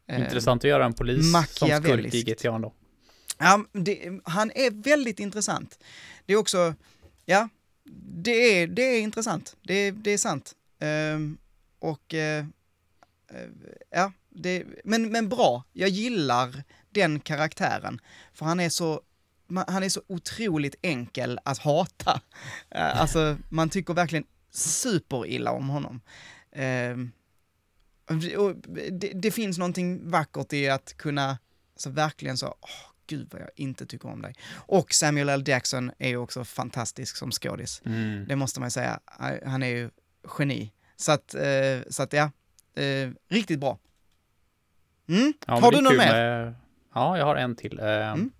[0.06, 2.22] Eh, Intressant att göra en polis som skurk i.
[2.22, 2.72] GTA då.
[3.38, 5.78] Ja, det, han är väldigt intressant.
[6.26, 6.74] Det är också,
[7.24, 7.48] ja,
[8.24, 9.56] det är, det är intressant.
[9.62, 10.54] Det, det är sant.
[10.78, 11.38] Ehm,
[11.78, 12.46] och, uh,
[13.90, 15.64] ja, det, men, men bra.
[15.72, 18.00] Jag gillar den karaktären.
[18.32, 19.00] För han är så,
[19.66, 22.20] han är så otroligt enkel att hata.
[22.74, 26.00] Uh, alltså, man tycker verkligen superilla om honom.
[26.56, 27.08] Uh,
[28.36, 28.56] och
[28.90, 31.38] det, det finns någonting vackert i att kunna,
[31.72, 34.34] alltså verkligen så, oh, gud vad jag inte tycker om dig.
[34.54, 35.44] Och Samuel L.
[35.46, 37.82] Jackson är ju också fantastisk som skådis.
[37.84, 38.24] Mm.
[38.28, 39.00] Det måste man ju säga.
[39.46, 39.90] Han är ju
[40.38, 40.72] geni.
[40.96, 42.30] Så att, eh, så att ja,
[42.76, 43.78] eh, riktigt bra.
[45.08, 45.32] Mm.
[45.46, 46.12] Ja, Har du någon mer?
[46.12, 46.54] Med...
[46.94, 47.78] Ja, jag har en till.
[47.78, 48.30] Eh, Mm.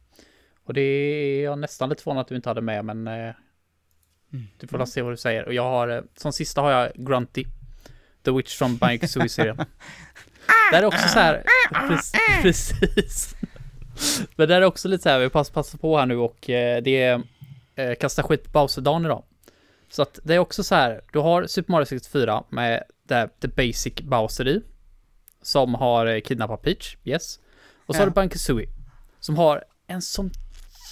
[0.64, 3.34] Och det är jag nästan lite förvånad att du inte hade med, men Mm.
[4.58, 5.44] du får se vad du säger.
[5.46, 7.44] Och jag har, som sista har jag Grunty.
[8.24, 9.56] The Witch from Banjo Kazooie-serien.
[10.72, 11.44] Där är också så här,
[11.88, 12.12] precis,
[12.42, 13.34] precis.
[14.36, 16.82] Men där är också lite så här, vi passar, passar på här nu och eh,
[16.82, 17.22] det är
[17.74, 19.24] eh, kasta skit på Bowser-dagen idag.
[19.90, 23.48] Så att det är också så här, du har Super Mario 64 med det, the
[23.48, 24.62] basic Bowser i.
[25.42, 27.38] Som har eh, kidnappat Peach, yes.
[27.86, 28.02] Och så Ja.
[28.02, 28.68] har du Banjo Kazooie.
[29.20, 30.30] Som har en sån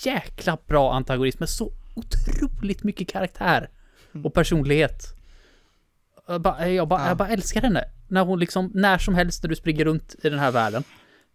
[0.04, 3.70] jäkla bra antagonist med så otroligt mycket karaktär
[4.24, 5.02] och personlighet.
[6.28, 7.08] Jag bara, jag, bara, Ja.
[7.08, 7.84] jag bara älskar henne.
[8.08, 10.84] När hon liksom, när som helst när du springer runt i den här världen,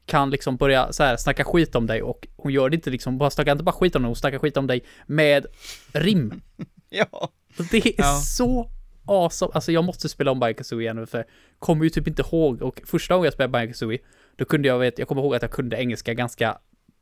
[0.06, 3.18] kan liksom börja så här snacka skit om dig och hon gör det inte liksom,
[3.18, 5.46] bara snackar inte bara skit om dig, hon snackar skit om dig med
[5.94, 6.42] rim.
[6.90, 7.30] Ja.
[7.72, 8.20] Det är Ja.
[8.24, 8.70] så
[9.06, 9.52] awesome.
[9.54, 11.28] Alltså jag måste spela om Banjo-Kazooie igen för jag
[11.60, 14.00] kommer ju typ inte ihåg och första gången jag spelade Banjo-Kazooie
[14.36, 16.58] då kunde jag vet, jag kommer ihåg att jag kunde engelska ganska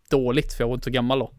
[0.10, 1.34] dåligt för jag var inte så gammal då.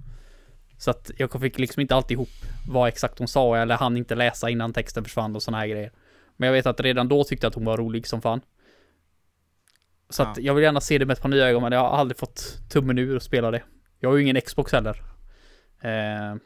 [0.78, 2.28] Så att jag fick liksom inte alltid ihop
[2.68, 5.92] vad exakt hon sa eller hann inte läsa innan texten försvann och såna här grejer.
[6.36, 8.40] Men jag vet att redan då tyckte jag att hon var rolig som fan.
[10.08, 10.42] Så att Ja.
[10.42, 12.58] jag vill gärna se det med ett par nya ögon men jag har aldrig fått
[12.70, 13.62] tummen ur och spela det.
[14.00, 15.02] Jag har ju ingen Xbox heller.
[15.80, 16.36] Eh,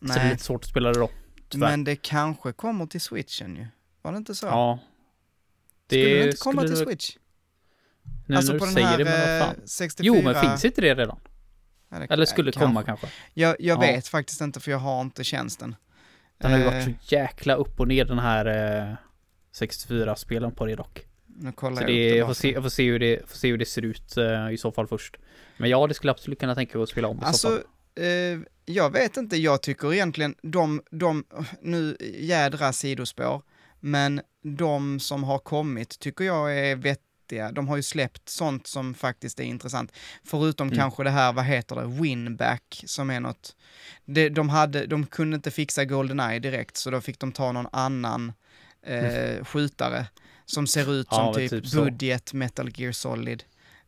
[0.00, 1.10] så det är lite svårt att spela det då.
[1.48, 1.70] tyvärr.
[1.70, 3.66] men det kanske kommer till switchen ju.
[4.02, 4.46] Var det inte så?
[4.46, 4.78] Ja.
[5.86, 7.16] skulle det inte komma skulle till det- switch?
[8.26, 9.68] Nu alltså när på du den säger det, men vad eh, fan.
[9.68, 10.04] 64...
[10.16, 11.18] Jo, men finns inte det redan?
[11.88, 12.66] Ja, det- Eller skulle kanske.
[12.66, 13.06] komma kanske.
[13.34, 13.80] Jag, jag Ja.
[13.80, 15.74] vet faktiskt inte för jag har inte tjänsten.
[16.38, 18.46] Den har ju Eh, varit så jäkla upp och ner den här
[18.90, 18.94] eh,
[19.52, 21.06] 64-spelen på det dock.
[21.76, 23.64] Så jag det, jag, får se, jag får se hur det, får se hur det
[23.64, 25.16] ser ut eh, i så fall först.
[25.56, 27.48] Men ja, det skulle jag absolut kunna tänka mig att spela om i så Alltså,
[27.48, 27.60] fall.
[28.04, 31.24] eh, jag vet inte, jag tycker egentligen de, de,
[31.62, 33.42] nu jädra sidospår,
[33.80, 37.52] men de som har kommit tycker jag är vettiga.
[37.52, 39.92] De har ju släppt sånt som faktiskt är intressant.
[40.24, 40.78] Förutom Mm.
[40.78, 43.56] kanske det här, vad heter det, Winback, som är något,
[44.04, 47.66] det, de, hade, de kunde inte fixa Goldeneye direkt, så då fick de ta någon
[47.72, 48.32] annan
[48.86, 50.06] eh, skjutare
[50.46, 51.84] som ser ut Ja, som typ, typ så.
[51.84, 53.44] budget Metal Gear Solid.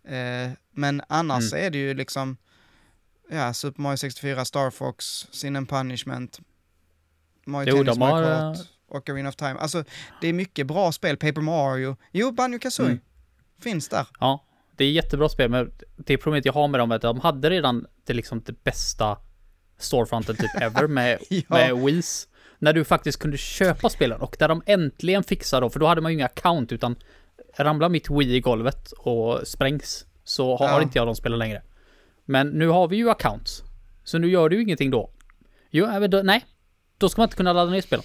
[0.08, 1.66] Eh, men annars Mm.
[1.66, 2.36] är det ju liksom,
[3.30, 6.40] ja, Super Mario 64, Star Fox, Sin and Punishment,
[7.46, 9.54] Mario Jo, Tennis, Mario har, Kart, Ocarina of Time.
[9.54, 9.84] Alltså,
[10.20, 11.16] det är mycket bra spel.
[11.16, 11.96] Paper Mario.
[12.12, 12.90] Jo, Banjo Kazooie.
[12.90, 13.00] Mm.
[13.60, 14.06] Finns där.
[14.20, 14.44] Ja,
[14.76, 17.50] det är jättebra spel, men det problemet jag har med dem är att de hade
[17.50, 19.18] redan det, liksom det bästa
[19.78, 21.42] storefronten typ ever med, Ja.
[21.48, 22.28] med Wii's.
[22.64, 26.00] När du faktiskt kunde köpa spelen och där de äntligen fixar då, för då hade
[26.00, 26.96] man ju inga account utan
[27.56, 30.82] ramlar mitt Wii i golvet och sprängs så har Ja.
[30.82, 31.62] inte jag de spelen längre.
[32.24, 33.62] Men nu har vi ju accounts.
[34.04, 35.10] Så nu gör det ju ingenting då.
[35.70, 36.44] Jo, äh, då, nej.
[36.98, 38.04] Då ska man inte kunna ladda ner spelen.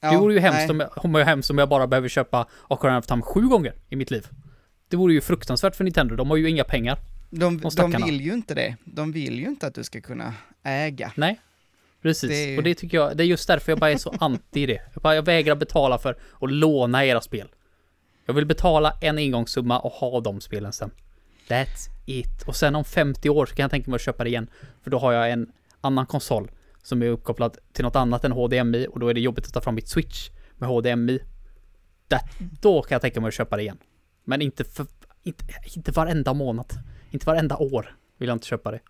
[0.00, 2.46] Ja, det vore ju hemskt om, jag- om jag, hemskt om jag bara behöver köpa
[2.68, 4.26] Ocarina of Time sju gånger i mitt liv.
[4.88, 6.98] Det vore ju fruktansvärt för Nintendo, de har ju inga pengar.
[7.30, 8.76] De, de de vill ju inte det.
[8.84, 11.12] De vill ju inte att du ska kunna äga.
[11.16, 11.40] Nej.
[12.04, 14.14] Precis, Det ju- och det tycker jag, det är just därför jag bara är så
[14.20, 14.80] anti det.
[14.94, 17.48] Jag, bara, jag vägrar betala för att låna era spel.
[18.26, 20.90] Jag vill betala en engångssumma och ha de spelen sen.
[21.48, 22.42] That's it.
[22.46, 24.46] Och sen om 50 år så kan jag tänka mig att köpa det igen.
[24.82, 26.50] För då har jag en annan konsol
[26.82, 29.60] som är uppkopplad till något annat än HDMI och då är det jobbigt att ta
[29.60, 31.18] fram mitt switch med HDMI.
[32.08, 32.24] That,
[32.60, 33.78] då kan jag tänka mig att köpa det igen.
[34.24, 34.86] Men inte för,
[35.22, 35.44] inte,
[35.76, 36.72] inte varenda månad.
[37.10, 38.80] Inte varenda år vill jag inte köpa det.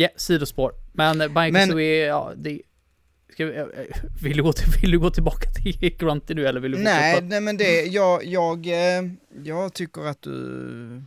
[0.00, 0.72] Ja, sidospår.
[0.92, 2.60] Men Banjo Men- ja, det...
[3.32, 3.66] Ska vi, eh, eh,
[4.22, 7.12] vill, du gå till, vill du gå tillbaka till Grunty nu eller vill du Nej,
[7.14, 7.26] fortsätta?
[7.28, 9.02] nej men det, jag, jag, eh,
[9.44, 11.02] jag tycker att du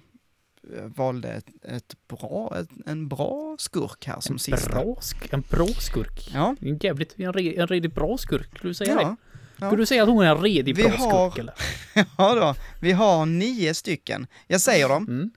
[0.95, 4.69] valde ett, ett bra, ett, en bra skurk här som en sista.
[4.69, 6.29] bra, sk- en bra skurk.
[6.33, 8.47] Ja, En jävligt, en, re, en riktigt bra skurk.
[8.57, 9.01] Skulle du säga det?
[9.01, 9.15] ja.
[9.59, 9.67] ja.
[9.67, 11.53] Skulle du säga att hon är en redig Vi bra har- skurk eller?
[12.17, 12.55] ja då.
[12.81, 14.27] Vi har nio stycken.
[14.47, 15.07] Jag säger dem.
[15.07, 15.31] Mm.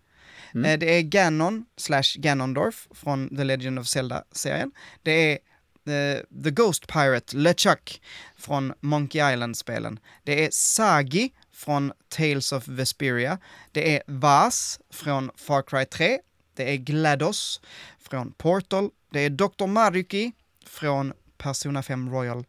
[0.55, 0.70] Mm.
[0.70, 4.72] Eh, det är Ganon slash Ganondorf från The Legend of Zelda-serien.
[5.02, 5.38] Det är
[5.84, 8.02] The, The Ghost Pirate LeChuck
[8.36, 9.98] från Monkey Island-spelen.
[10.22, 13.38] Det är Sagi från Tales of Vesperia.
[13.72, 16.18] Det är Vaz från Far Cry 3.
[16.55, 17.61] Det är GLaDOS
[17.98, 18.90] från Portal.
[19.11, 19.66] Det är Dr.
[19.66, 20.32] Maruki
[20.66, 22.44] från Persona 5 Royal.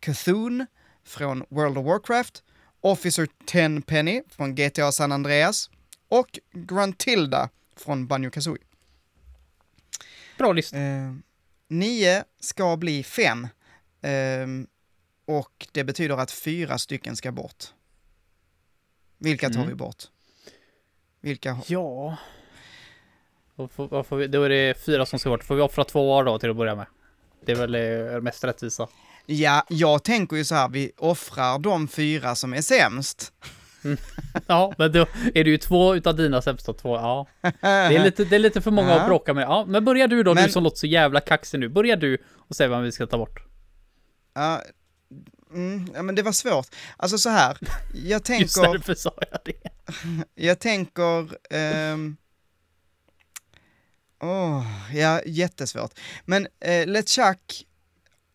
[0.00, 0.66] Cthulhu
[1.04, 2.42] från World of Warcraft.
[2.80, 5.70] Officer Tenpenny från GTA San Andreas.
[6.08, 8.62] Och Gruntilda från Banjo Kazooie.
[10.38, 10.78] Bra lista.
[10.78, 11.14] Eh,
[11.68, 13.48] nio ska bli fem.
[14.02, 14.66] Ehm,
[15.24, 17.64] och det betyder att fyra stycken ska bort.
[19.18, 19.68] Vilka tar Mm.
[19.68, 20.02] vi bort?
[21.20, 21.58] Vilka?
[21.66, 22.16] Ja.
[23.54, 23.70] Vad
[24.06, 25.44] får, vi, då är det fyra som ska bort.
[25.44, 26.86] Får vi offra två var då till att börja med?
[27.44, 27.74] Det är väl
[28.14, 28.88] eh, mest rättvisa.
[29.26, 33.32] Ja, jag tänker ju så här, vi offrar de fyra som är sämst.
[34.46, 36.96] Ja, men då är det ju två utav dina sämsta två.
[36.96, 37.26] Ja,
[37.60, 39.00] det är lite, det är lite för många Ja.
[39.00, 39.42] att bråka med.
[39.42, 41.68] Ja, men börja du då, Men- du som låter så jävla kaxig nu.
[41.68, 43.44] Börja du och säg vad vi ska ta bort.
[44.34, 44.62] Ja,
[45.52, 46.66] mm, ja, men det var svårt.
[46.96, 47.56] Alltså så här,
[47.94, 48.24] jag Just
[48.56, 48.72] tänker...
[48.72, 49.70] därför sa jag det.
[50.44, 51.28] Jag tänker...
[51.50, 52.16] ehm,
[54.22, 54.66] Åh,
[54.96, 55.90] ja, jättesvårt.
[56.24, 57.66] Men eh, LeChuck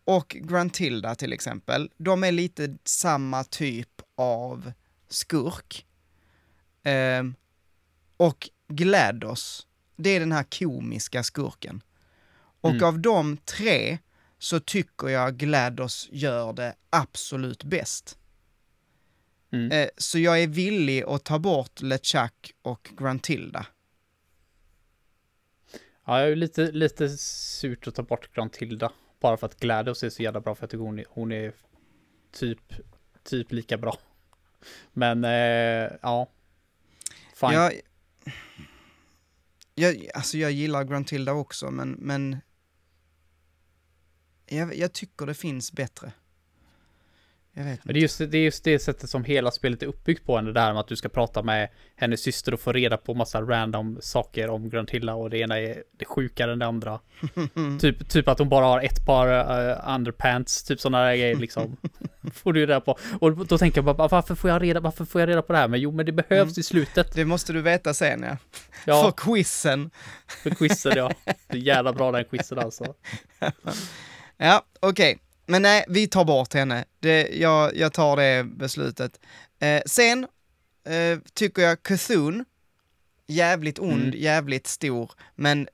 [0.04, 4.72] och Gruntilda till exempel, de är lite samma typ av
[5.10, 5.86] skurk.
[6.82, 7.34] Ehm,
[8.16, 11.82] och GLaDOS, det är den här komiska skurken.
[12.60, 12.84] Och Mm.
[12.84, 13.98] av de tre
[14.38, 18.18] så tycker jag GLaDOS gör det absolut bäst.
[19.52, 19.72] Mm.
[19.72, 23.66] Eh, Så jag är villig att ta bort LeChuck och Gruntilda.
[26.04, 28.92] Ja, jag är lite, lite surt att ta bort Grantilda.
[29.20, 31.52] Bara för att GLaDOS är så jävla bra för jag tycker hon är, hon är
[32.32, 32.72] typ,
[33.22, 33.96] typ lika bra.
[34.92, 36.28] Men, eh, ja.
[37.34, 37.52] Fine.
[37.52, 37.72] Jag,
[39.74, 42.40] jag, alltså jag gillar Gruntilda också, men, men
[44.46, 46.12] jag, jag tycker det finns bättre.
[47.60, 49.86] Jag vet Men det är, just, det är just det sättet som hela spelet är
[49.86, 52.96] uppbyggt på, det där med att du ska prata med hennes syster och få reda
[52.96, 57.00] på massa random saker om Grantilla och det ena är det sjukare än det andra.
[57.80, 61.76] typ, typ att hon bara har ett par uh, underpants, typ sådana där grejer liksom.
[62.34, 62.98] får du reda på.
[63.20, 65.58] Och då tänker jag bara, varför får jag reda, varför får jag reda på det
[65.58, 65.68] här?
[65.68, 66.60] Men jo, men det behövs Mm.
[66.60, 67.14] i slutet.
[67.14, 68.36] Det måste du veta sen ja.
[68.84, 69.90] Ja, För quizen.
[70.42, 71.12] för quizen ja.
[71.24, 72.94] Det är jävla bra den quizen alltså.
[74.36, 75.18] Ja, okej.
[75.50, 76.84] Men nej, vi tar bort henne.
[77.00, 79.20] Det, jag, jag tar det beslutet.
[79.58, 80.26] Eh, sen
[80.86, 82.44] eh, tycker jag Cthulhu,
[83.26, 84.14] jävligt ond, Mm.
[84.20, 85.68] jävligt stor, men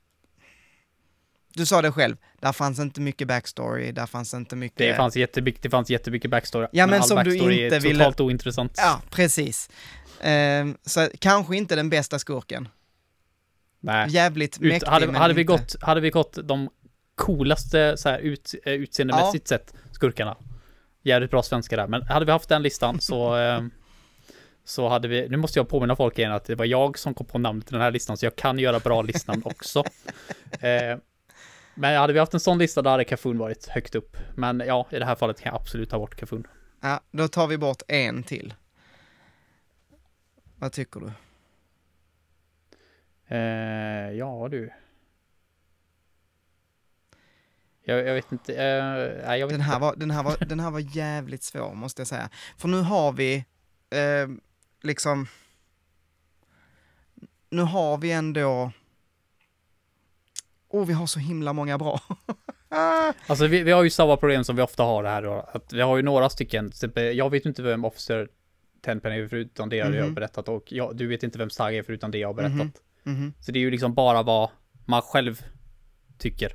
[1.54, 4.78] du sa det själv, där fanns inte mycket backstory, där fanns inte mycket...
[4.78, 6.66] Det fanns jättemycket, det fanns jättemycket backstory.
[6.72, 8.72] Ja, men all som du inte är ville- totalt ointressant.
[8.76, 9.70] Ja, precis.
[10.20, 12.68] Eh, så kanske inte den bästa skurken.
[13.80, 14.10] Nej.
[14.10, 16.70] Jävligt Ut, mäktig, hade, men hade, vi gått, hade vi gått de
[17.16, 20.36] coolaste så här, ut, eh, utseendemässigt sett skurkarna.
[21.02, 21.86] Jävligt bra svenska där.
[21.86, 23.62] Men hade vi haft den listan så eh,
[24.64, 27.26] så hade vi, nu måste jag påminna folk igen att det var jag som kom
[27.26, 29.84] på namnet till den här listan, så jag kan göra bra listnamn också.
[30.60, 30.98] Eh,
[31.74, 34.16] men hade vi haft en sån lista, då hade Kafun varit högt upp.
[34.34, 36.46] Men ja, i det här fallet kan jag absolut ta bort Kafun.
[36.80, 38.54] Ja, då tar vi bort en till.
[40.56, 41.12] Vad tycker du?
[43.36, 44.70] Eh, ja du.
[47.88, 49.80] Jag, jag vet inte, eh, nej jag vet Den här, inte.
[49.82, 52.30] var, den, här var, den här var jävligt svår, måste jag säga.
[52.58, 53.34] För nu har vi,
[53.90, 54.28] eh,
[54.82, 55.26] liksom...
[57.50, 58.72] Nu har vi ändå...
[60.68, 62.00] Åh, oh, vi har så himla många bra.
[63.26, 65.72] Alltså vi, vi har ju samma problem som vi ofta har det här då, att
[65.72, 66.72] vi har ju några stycken,
[67.14, 68.28] jag vet inte vem Officer
[68.80, 70.14] Tenpenny är förutom det jag har Mhm.
[70.14, 72.82] berättat och jag, du vet inte vem Sagi är förutom det jag har berättat.
[73.02, 73.14] Mhm.
[73.20, 74.50] Mhm, Så det är ju liksom bara vad
[74.86, 75.42] man själv
[76.18, 76.52] tycker.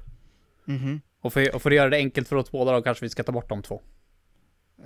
[0.65, 1.01] mhm.
[1.22, 3.24] Och för, och för att göra det enkelt för oss båda då kanske vi ska
[3.24, 3.82] ta bort de två.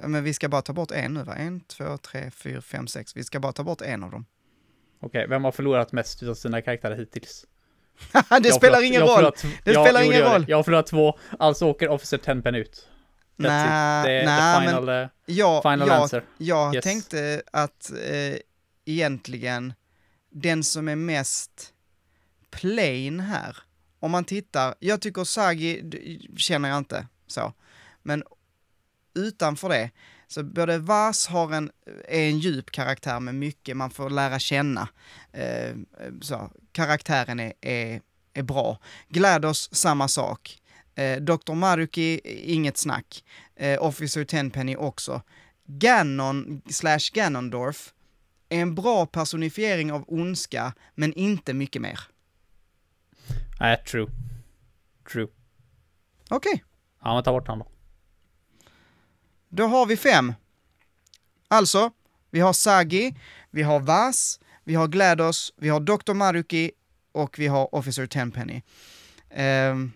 [0.04, 1.36] Men vi ska bara ta bort en nu va?
[1.36, 3.16] En, två, tre, fyra, fem, sex.
[3.16, 4.26] Vi ska bara ta bort en av dem.
[5.00, 7.46] Okej, vem har förlorat mest utav sina karaktärer hittills?
[8.12, 9.32] det Jag spelar ingen jag roll!
[9.64, 10.46] Det ja, spelar ingen roll.
[10.48, 12.88] Jag har förlorat två, alltså åker Officer Tenpen ut.
[13.38, 14.06] That's it.
[14.06, 16.24] Det är the final, eh, Ja, final jag, answer.
[16.38, 16.84] jag Yes.
[16.84, 18.38] tänkte att eh,
[18.86, 19.74] egentligen
[20.30, 21.74] den som är mest
[22.52, 23.58] plain här,
[24.06, 25.84] om man tittar, jag tycker Sagi
[26.38, 27.54] känner jag inte så,
[28.04, 28.24] men
[29.16, 29.92] utanför det,
[30.28, 31.72] så både Vas har en,
[32.08, 34.90] är en djup karaktär med mycket man får lära känna.
[35.32, 35.76] Eh,
[36.22, 38.02] så, karaktären är, är,
[38.34, 38.80] är bra.
[39.10, 40.60] GLaDOS, samma sak.
[40.96, 41.54] Eh, Dr.
[41.54, 42.22] Maruki,
[42.54, 43.24] inget snack.
[43.56, 45.22] Eh, Officer Tenpenny också.
[45.68, 47.94] Ganon slash Ganondorf
[48.50, 52.00] är en bra personifiering av ondska, men inte mycket mer.
[53.60, 54.08] Nej, true.
[55.12, 55.28] True.
[56.30, 56.64] Okej,
[57.04, 57.68] Ja, men ta bort han då.
[59.50, 60.34] då har vi fem.
[61.48, 61.92] Alltså,
[62.32, 63.16] vi har Sagi,
[63.52, 66.14] vi har Vas, vi har GLaDOS, vi har Dr.
[66.14, 66.72] Maruki
[67.12, 68.62] och vi har Officer Tenpenny.
[69.30, 69.92] Ehm,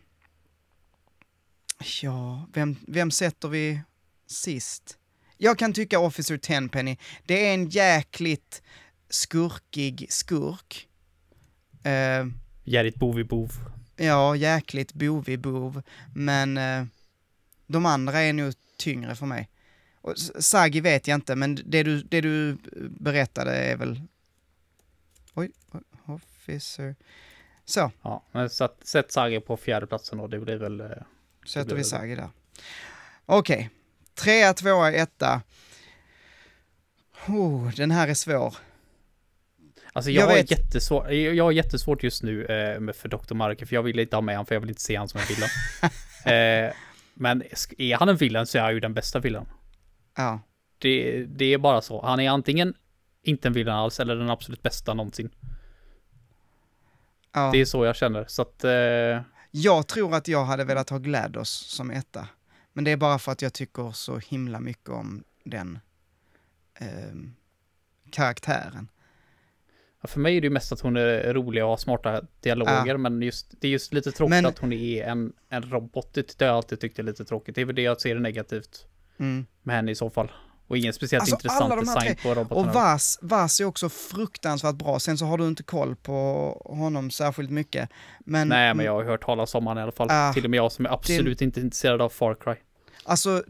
[2.01, 3.81] ja, vem, vem sätter vi
[4.27, 4.97] sist?
[5.37, 8.61] Jag kan tycka Officer Tenpenny, det är en jäkligt
[9.09, 10.87] skurkig skurk.
[11.83, 12.33] Ehm,
[12.69, 13.51] Jävligt bov.
[13.95, 15.81] Ja, jäkligt bovig bov,
[16.15, 16.85] men eh,
[17.67, 19.49] de andra är nog tyngre för mig.
[20.01, 22.57] Och Sagi vet jag inte, men det du, det du
[22.89, 24.01] berättade är väl...
[25.33, 25.51] Oj,
[26.05, 26.95] officer...
[27.65, 30.81] Så, Ja, men så att, sätt Sagi på fjärde platsen då, det blir väl...
[30.81, 30.87] eh,
[31.45, 31.83] sätter vi.
[31.83, 32.29] Sagi där.
[33.25, 33.69] Okej,
[34.13, 35.41] trea, tvåa, etta.
[37.27, 38.55] Oh, den här är svår.
[39.93, 40.51] Alltså jag, Jag har vet.
[40.51, 43.33] jättesvårt, jag har jättesvårt just nu eh, för Dr.
[43.33, 45.19] Marker, för jag vill inte ha med honom, för jag vill inte se honom som
[45.19, 45.49] en villain.
[46.69, 46.73] eh,
[47.13, 47.43] men
[47.77, 49.45] är han en villain så är han ju den bästa villain.
[50.17, 50.39] Ja,
[50.77, 52.05] Det, det är bara så.
[52.05, 52.73] Han är antingen
[53.23, 55.29] inte en villain alls, eller den absolut bästa någonsin.
[57.33, 57.49] ja.
[57.53, 58.63] Det är så jag känner, så att...
[58.63, 59.21] Eh,
[59.51, 62.27] Jag tror att jag hade velat ha GLaDOS som etta.
[62.73, 65.79] Men det är bara för att jag tycker så himla mycket om den
[66.75, 67.35] ehm,
[68.11, 68.87] karaktären.
[70.01, 72.97] Ja, För mig är det ju mest att hon är rolig och har smarta dialoger,
[72.97, 76.13] men just, det är just lite tråkigt Men- att hon är en, en robot.
[76.13, 77.55] Det har jag alltid tyckt är lite tråkigt.
[77.55, 78.85] Det är väl det jag ser negativt
[79.19, 79.45] Mm.
[79.63, 80.31] med henne i så fall.
[80.67, 82.67] Och ingen speciellt Alltså, intressant de design tre- på robotarna.
[82.69, 84.99] Och Vas, Vas är också fruktansvärt bra.
[84.99, 86.13] Sen så har du inte koll på
[86.65, 87.89] honom särskilt mycket.
[88.19, 90.07] Men, Nej, men jag har hört talas om honom i alla fall.
[90.11, 92.53] Ah, Till och med jag som är absolut inte intresserad av Far Cry.
[93.09, 93.43] Alltså,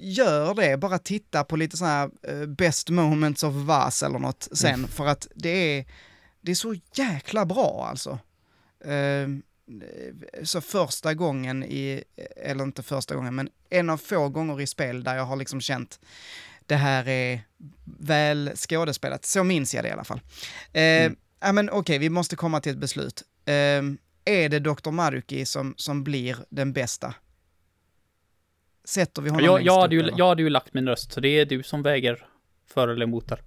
[0.00, 0.76] gör det.
[0.76, 4.74] Bara titta på lite sådana här eh, best moments of Vas eller något sen.
[4.74, 4.88] Mm.
[4.88, 5.48] För att det
[5.78, 5.84] är,
[6.40, 8.18] det är så jäkla bra alltså.
[8.84, 9.42] Ehm,
[10.42, 12.04] så första gången i,
[12.36, 15.60] eller inte första gången, men en av få gånger i spel där jag har liksom
[15.60, 16.00] känt
[16.66, 17.40] det här är
[17.98, 19.24] väl skådespelat.
[19.24, 20.20] Så minns jag det i alla fall.
[20.72, 21.16] Eh, Mm.
[21.40, 23.22] Ja men okej, vi måste komma till ett beslut.
[23.44, 24.90] Ehm, är det Dr.
[24.90, 27.14] Maruki som, som blir den bästa?
[28.88, 30.14] Sätter vi honom Jag, längst jag, upp, hade ju, eller?
[30.18, 32.26] jag hade ju lagt min röst, så det är du som väger
[32.66, 33.42] för eller emot där.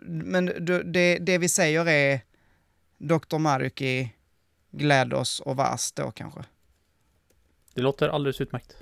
[0.00, 2.20] Men du, det, det vi säger är
[2.98, 3.38] Dr.
[3.38, 4.14] Maruki,
[4.70, 6.44] GLaDOS och Vas då kanske.
[7.74, 8.76] Det låter alldeles utmärkt.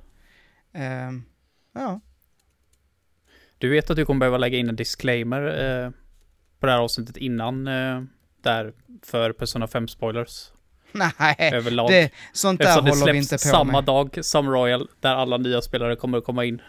[0.72, 1.24] Ehm,
[1.72, 2.00] ja,
[3.58, 5.90] Du vet att du kommer behöva lägga in en disclaimer eh,
[6.58, 8.02] på det här avsnittet innan eh,
[8.42, 8.72] där
[9.02, 10.50] för Persona 5 spoilers
[11.18, 11.90] Nej, överlag.
[11.90, 13.84] det, sånt där Eftersom det håller vi inte på samma med.
[13.84, 16.62] dag som Royal där alla nya spelare kommer att komma in.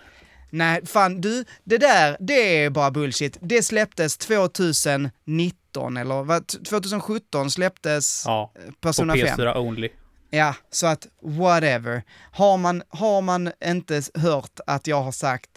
[0.52, 3.38] Nej, fan du, det där, det är bara bullshit.
[3.42, 6.48] Det släpptes 2019, eller vad?
[6.48, 9.28] 2017 släpptes Ja, eh, på Persona 5.
[9.28, 9.90] PS4 only.
[10.32, 12.04] Ja, så att whatever.
[12.32, 15.50] Har man, har man inte hört att jag har sagt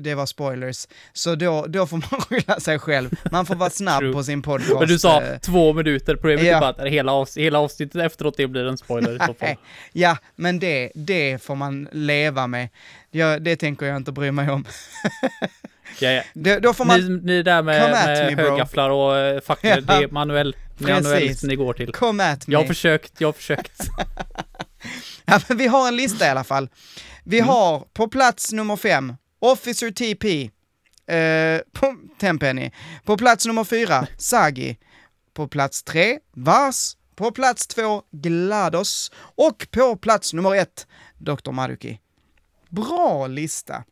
[0.00, 3.10] det var spoilers, så då, då får man skylla sig själv.
[3.32, 4.78] Man får vara snabb på sin podcast.
[4.78, 6.56] Men du sa eh, två minuter, problemet ja.
[6.56, 9.56] är bara att hela, avs- hela avsnittet efteråt det blir en spoiler i så fall.
[9.92, 12.68] Ja, men det, det får man leva med.
[13.10, 14.64] Jag, det tänker jag inte bry mig om.
[16.00, 16.22] Ja, ja.
[16.34, 17.00] Det, då får man...
[17.00, 19.80] Ni, ni där med, med högafflar och uh, facklor, Ja.
[19.80, 20.56] det är manuell,
[20.86, 21.42] Precis.
[21.42, 21.92] ni går till.
[21.92, 22.52] Come at me.
[22.52, 23.82] Jag har försökt, jag har försökt.
[25.24, 26.68] Ja, men vi har en lista i alla fall.
[27.24, 27.48] Vi Mm.
[27.48, 30.50] har på plats nummer fem, Officer TP,
[31.14, 32.70] eh, på Tenpenny.
[33.04, 34.78] På plats nummer fyra, Sagi.
[35.34, 36.96] På plats tre, Vars.
[37.16, 39.12] På plats två, GLaDOS.
[39.18, 40.86] Och på plats nummer ett,
[41.18, 41.50] Dr.
[41.52, 42.00] Maruki.
[42.68, 43.84] Bra lista.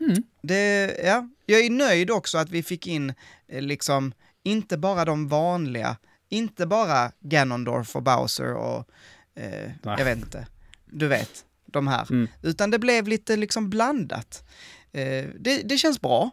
[0.00, 0.22] Mm.
[0.42, 3.14] Det, ja, jag är nöjd också att vi fick in
[3.48, 4.12] eh, liksom,
[4.42, 5.96] inte bara de vanliga,
[6.32, 8.88] inte bara Ganondorf och Bowser och,
[9.34, 10.46] eh, jag vet inte,
[10.86, 12.06] du vet, de här.
[12.10, 12.28] Mm.
[12.42, 14.44] Utan det blev lite liksom blandat.
[14.92, 16.30] Eh, det, det känns bra.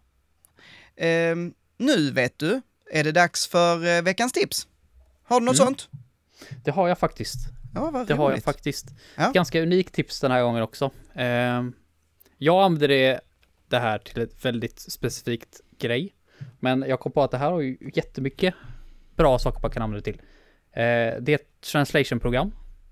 [0.96, 1.36] Eh,
[1.78, 4.68] nu vet du, är det dags för eh, veckans tips.
[5.24, 5.66] Har du något Mm.
[5.68, 5.90] sånt?
[6.64, 7.38] Det har jag faktiskt.
[7.76, 8.86] Ja, Det har jag faktiskt.
[9.16, 9.32] Ja.
[9.32, 10.92] Ganska unikt tips den här gången också.
[11.16, 11.74] Ehm,
[12.38, 13.20] jag använder det,
[13.68, 16.16] det här till ett väldigt specifikt grej.
[16.60, 18.54] Men jag kom på att det här har ju jättemycket
[19.20, 20.22] bra saker man kan använda det till.
[20.72, 22.52] Eh, det är ett translation-program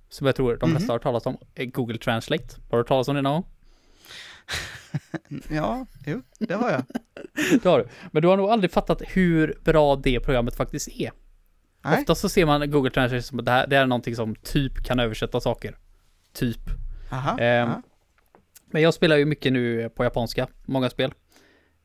[0.10, 0.90] som jag tror de flesta Mhm.
[0.92, 1.38] har talas om.
[1.56, 2.44] eh, Google Translate.
[2.70, 3.46] Har du hört talas om det någon gång?
[5.50, 6.84] Ja, jo, det har jag.
[7.64, 7.88] Det har du.
[8.12, 11.12] Men du har nog aldrig fattat hur bra det programmet faktiskt är.
[11.86, 12.00] Nej.
[12.00, 14.84] Ofta så ser man Google Translate som att det här det är någonting som typ
[14.86, 15.78] kan översätta saker.
[16.34, 16.60] Typ.
[17.12, 17.82] Aha, Ehm, ja.
[18.72, 21.14] Men jag spelar ju mycket nu på japanska, många spel.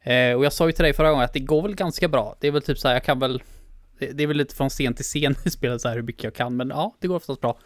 [0.01, 2.37] Eh, och jag sa ju till dig förra gången att det går väl ganska bra.
[2.41, 3.43] Det är väl typ så här, jag kan väl...
[4.03, 6.25] Det, det är väl lite från scen till scen i spelet så här hur mycket
[6.25, 7.59] jag kan, men ja, det går oftast bra.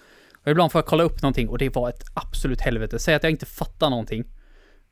[0.45, 2.99] Och ibland får jag kolla upp någonting och det var ett absolut helvete.
[2.99, 4.25] Säg att jag inte fattar någonting.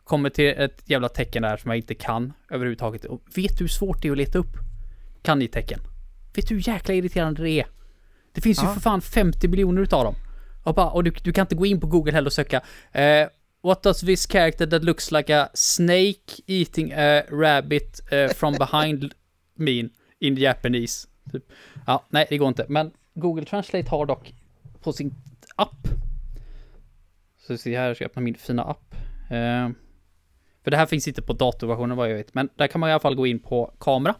[0.04, 3.04] Kommer till ett jävla tecken där som jag inte kan överhuvudtaget.
[3.04, 4.56] Och vet du hur svårt det är att leta upp?
[5.22, 5.80] Kan ni tecken?
[6.34, 7.66] Vet du hur jäkla irriterande det är?
[8.32, 8.74] Det finns ju Ja.
[8.74, 10.14] för fan 50 miljoner utav dem.
[10.62, 12.60] Och, bara, och du, du kan inte gå in på Google heller och söka
[12.92, 13.28] eh,
[13.62, 19.12] What does this character that looks like a snake eating a rabbit eh, from behind
[19.56, 19.90] mean
[20.20, 21.08] in Japanese?
[21.32, 21.44] Typ.
[21.86, 22.66] Ja, nej det går inte.
[22.68, 24.34] Men Google Translate har dock
[24.82, 25.14] på sin
[25.56, 25.88] app.
[27.46, 28.94] Så se här, jag ska öppna min fina app.
[29.30, 29.68] Eh,
[30.64, 32.34] för det här finns inte på datorversionen vad jag vet.
[32.34, 34.14] Men där kan man i alla fall gå in på kamera.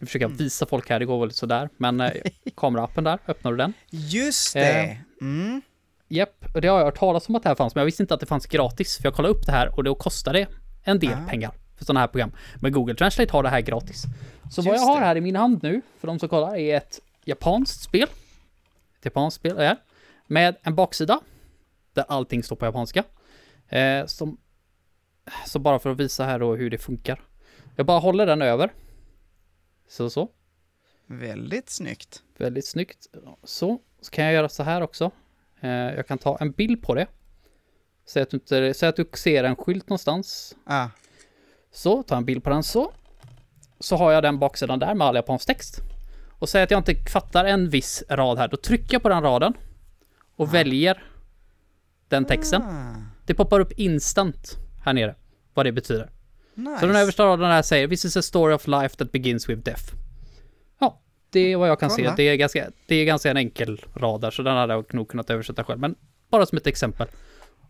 [0.00, 1.68] Nu försöker jag visa folk här, det går väl sådär.
[1.76, 2.10] Men eh,
[2.56, 3.72] kameraappen där, öppnar du den.
[3.90, 4.98] Just Eh, det.
[5.20, 5.62] Mm.
[6.08, 8.02] Japp, och det har jag hört talas om att det här fanns, men jag visste
[8.02, 8.96] inte att det fanns gratis.
[8.96, 10.46] För jag kollade upp det här och då kostar det
[10.82, 11.28] en del Ah.
[11.28, 12.32] pengar för sådana här program.
[12.60, 14.04] Men Google Translate har det här gratis.
[14.50, 15.06] Så vad jag Just har det.
[15.06, 18.08] här i min hand nu, för de som kollar, är ett japanskt spel.
[18.98, 19.76] Ett japanskt spel är
[20.26, 21.20] med en baksida
[21.92, 23.04] där allting står på japanska.
[23.68, 24.38] Eh, som,
[25.46, 27.20] så bara för att visa här då hur det funkar.
[27.76, 28.72] Jag bara håller den över.
[29.88, 30.28] Så, så.
[31.06, 32.22] Väldigt snyggt.
[32.36, 33.06] Väldigt snyggt.
[33.44, 35.10] Så, så kan jag göra så här också.
[35.60, 37.06] Eh, jag kan ta en bild på det.
[38.06, 40.56] Säg att du, inte, säg att du ser en skylt någonstans.
[40.64, 40.88] Ah.
[41.70, 42.92] Så, ta en bild på den så.
[43.84, 45.80] Så har jag den baksidan där med all japansk text.
[46.38, 48.48] Och säg att jag inte fattar en viss rad här.
[48.48, 49.54] Då trycker jag på den raden.
[50.36, 51.02] Och väljer
[52.08, 52.62] den texten.
[52.62, 52.94] Ah.
[53.26, 55.14] Det poppar upp instant här nere.
[55.54, 56.10] Vad det betyder.
[56.54, 56.80] Nice.
[56.80, 59.62] Så den översta raden här säger This is a story of life that begins with
[59.62, 59.84] death.
[60.78, 62.10] Ja, det är vad jag kan Kolla.
[62.10, 62.16] se.
[62.16, 65.08] Det är, ganska, det är ganska en enkel rad där, så den hade jag nog
[65.08, 65.80] kunnat översätta själv.
[65.80, 65.94] Men
[66.30, 67.08] bara som ett exempel.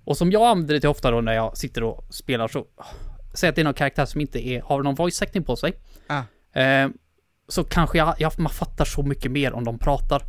[0.05, 2.67] Och som jag använder det till ofta då när jag sitter och spelar så...
[3.35, 5.73] Säg att det är någon karaktär som inte är, har någon voice acting på sig.
[6.07, 6.23] Ah.
[6.61, 6.89] Eh,
[7.49, 10.23] så kanske jag, jag, man fattar så mycket mer om de pratar.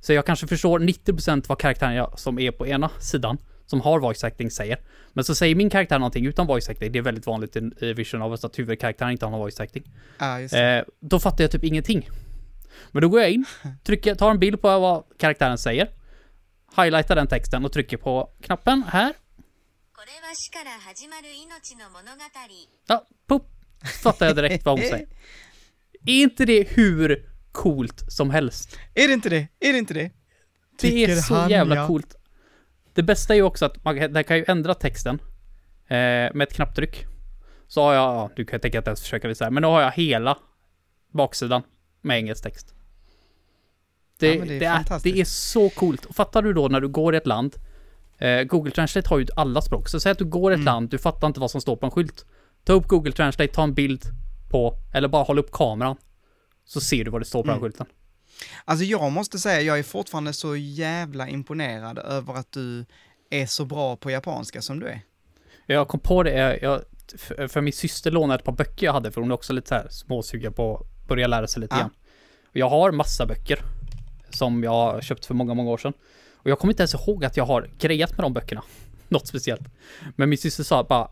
[0.00, 4.00] Så jag kanske förstår 90% vad karaktären jag, som är på ena sidan, som har
[4.00, 4.78] voice acting, säger.
[5.12, 8.22] Men så säger min karaktär någonting utan voice acting, det är väldigt vanligt i, Vision
[8.22, 9.84] of Us att huvudkaraktären inte har någon voice acting.
[10.18, 10.38] Ah.
[10.38, 12.08] Eh, då fattar jag typ ingenting.
[12.90, 13.44] Men då går jag in,
[13.84, 15.88] trycker, tar en bild på vad karaktären säger,
[16.76, 19.12] highlightar den texten och trycker på knappen här.
[20.03, 22.21] これは死から始まる命の物語
[22.87, 23.45] Ja, pop,
[24.03, 25.07] fattar jag direkt vad hon säger.
[26.05, 28.77] Är inte det hur coolt som helst?
[28.95, 29.47] Är det inte det?
[29.59, 30.11] Är det inte det?
[30.81, 31.87] Det är Tycker så han, jävla ja.
[31.87, 32.15] coolt.
[32.93, 35.19] Det bästa är ju också att man kan- den kan ju ändra texten
[35.87, 37.05] eh, med ett knapptryck.
[37.67, 39.69] Så har jag, ja, du kan tänka att jag försöker det så här, men då
[39.69, 40.37] har jag hela
[41.13, 41.63] baksidan
[42.01, 42.73] med engelsk text.
[44.19, 45.15] Det, Ja, men det är det, är, fantastiskt.
[45.15, 46.05] det är så coolt.
[46.05, 47.61] Och fattar du då när du går i ett land, eh,
[48.46, 50.64] Google Translate har ju alla språk, så säg att du går ett Mm.
[50.64, 52.24] land, du fattar inte vad som står på en skylt.
[52.64, 54.02] Ta upp Google Translate, ta en bild
[54.50, 55.96] på, eller bara håll upp kameran.
[56.64, 57.54] Så ser du vad det står på Mm.
[57.60, 57.86] den skylten.
[58.64, 62.84] Alltså jag måste säga, jag är fortfarande så jävla imponerad över att du
[63.30, 65.00] är så bra på japanska som du är.
[65.66, 66.80] Jag kom på det, jag,
[67.18, 69.68] för, för min syster lånade ett par böcker jag hade, för hon är också lite
[69.68, 71.90] så här småsugen på att börja lära sig lite grann.
[72.50, 73.58] Och jag har massa böcker
[74.30, 75.92] som jag köpt för många, många år sedan.
[76.44, 78.62] Och jag kommer inte ens ihåg att jag har grejat med de böckerna.
[79.08, 79.62] Något speciellt.
[80.16, 81.08] Men min syster sa bara,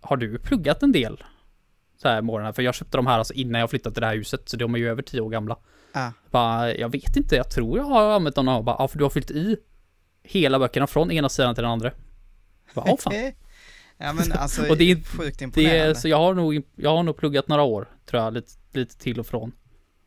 [0.00, 1.24] har du pluggat en del?
[2.02, 4.16] Så här morgonen, för jag köpte de här alltså innan jag flyttade till det här
[4.16, 5.56] huset, så de är ju över tio år gamla.
[5.92, 6.12] Ja.
[6.30, 9.04] Bara, jag vet inte, jag tror jag har använt dem och bara, ja för du
[9.04, 9.56] har fyllt i
[10.22, 11.90] hela böckerna från ena sidan till den andra.
[12.74, 13.12] Bara, Åh fan.
[13.98, 15.78] ja men alltså, Och det är- sjukt Det imponerande.
[15.78, 18.98] är, så jag har nog, jag har nog pluggat några år, tror jag, lite, lite
[18.98, 19.52] till och från.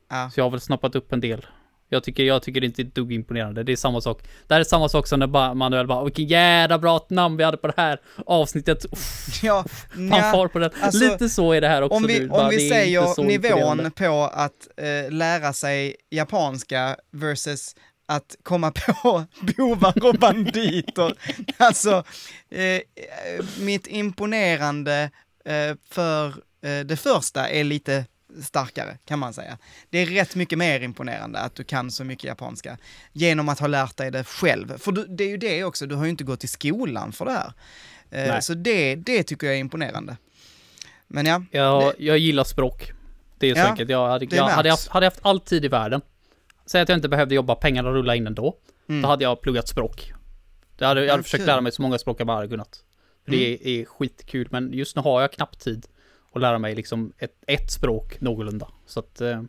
[0.09, 0.29] ja.
[0.33, 1.45] Så jag har väl snappat upp en del.
[1.89, 3.63] Jag tycker, jag tycker inte det är ett dugg imponerande.
[3.63, 4.23] Det är samma sak.
[4.47, 7.57] Det här är samma sak som när Manuel bara, vilken jävla bra namn vi hade
[7.57, 8.85] på det här avsnittet.
[8.85, 9.65] Uff, ja,
[9.95, 10.71] nja, far på det.
[10.81, 12.29] alltså, Lite så är det här också om vi, nu.
[12.29, 17.75] om vi inte säger nivån på att eh, lära sig japanska versus
[18.07, 19.25] att komma på
[19.57, 21.13] bovar och banditer.
[21.57, 22.03] alltså,
[22.49, 22.81] eh,
[23.59, 25.11] mitt imponerande
[25.45, 26.27] eh, för
[26.61, 28.05] eh, det första är lite
[28.43, 29.57] starkare, kan man säga.
[29.89, 32.77] Det är rätt mycket mer imponerande att du kan så mycket japanska
[33.13, 34.77] genom att ha lärt dig det själv.
[34.77, 37.25] För du, det är ju det också, du har ju inte gått i skolan för
[37.25, 37.53] det här.
[38.11, 38.41] Eh, Nej.
[38.41, 40.17] så det, det tycker jag är imponerande.
[41.07, 42.91] Men ja, Jag, jag gillar språk.
[43.39, 43.89] Det är så Ja, enkelt.
[43.89, 46.01] Jag hade, det jag hade, haft, hade haft all tid i världen.
[46.65, 48.57] Säg att jag inte behövde jobba, pengarna rulla in ändå.
[48.89, 49.01] Mm.
[49.01, 50.13] Då hade jag pluggat språk.
[50.77, 52.83] Jag hade, jag Ja, hade försökt lära mig så många språk jag bara hade kunnat.
[53.25, 55.85] För det är, är skitkul, men just nu har jag knappt tid
[56.37, 58.67] att lära mig liksom ett, ett språk någorlunda.
[58.85, 59.43] Så att eh,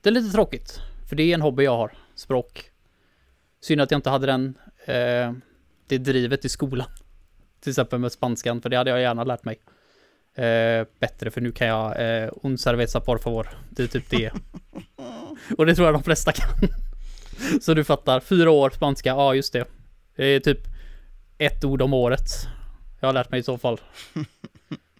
[0.00, 0.80] det är lite tråkigt.
[1.08, 2.70] För det är en hobby jag har, språk.
[3.60, 5.32] Synd att jag inte hade den, eh,
[5.86, 6.88] det drivet i skolan.
[7.60, 9.60] Till exempel med spanskan, för det hade jag gärna lärt mig.
[10.34, 13.48] Eh, bättre, för nu kan jag eh, un cerveza por favor.
[13.70, 14.32] Det är typ det.
[15.58, 16.48] Och det tror jag de flesta kan.
[17.60, 19.64] Så du fattar, fyra år spanska, ja just det.
[20.16, 20.60] Det är typ
[21.38, 22.48] ett ord om året.
[23.00, 23.80] Jag har lärt mig i så fall.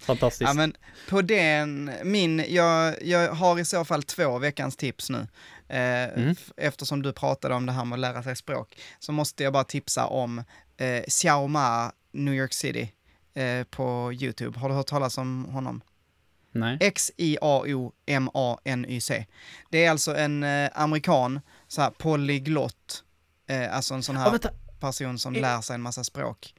[0.03, 0.49] Fantastiskt.
[0.49, 0.75] Ja men
[1.09, 5.27] på den, min, jag, jag har i så fall två veckans tips nu.
[5.69, 6.35] Eh, Mm.
[6.57, 9.65] Eftersom du pratade om det här med att lära sig språk, så måste jag bara
[9.65, 10.39] tipsa om
[10.77, 12.93] eh, Xiao Ma, New York City,
[13.35, 14.59] eh, på YouTube.
[14.59, 15.81] Har du hört talas om honom?
[16.55, 16.79] Nej.
[18.03, 19.27] X-I-A-O-M-A-N-Y-C.
[19.71, 23.05] Det är alltså en eh, amerikan, så här polyglott,
[23.49, 24.51] eh, alltså en sån här vänta.
[24.81, 26.55] person som Är- lär sig en massa språk.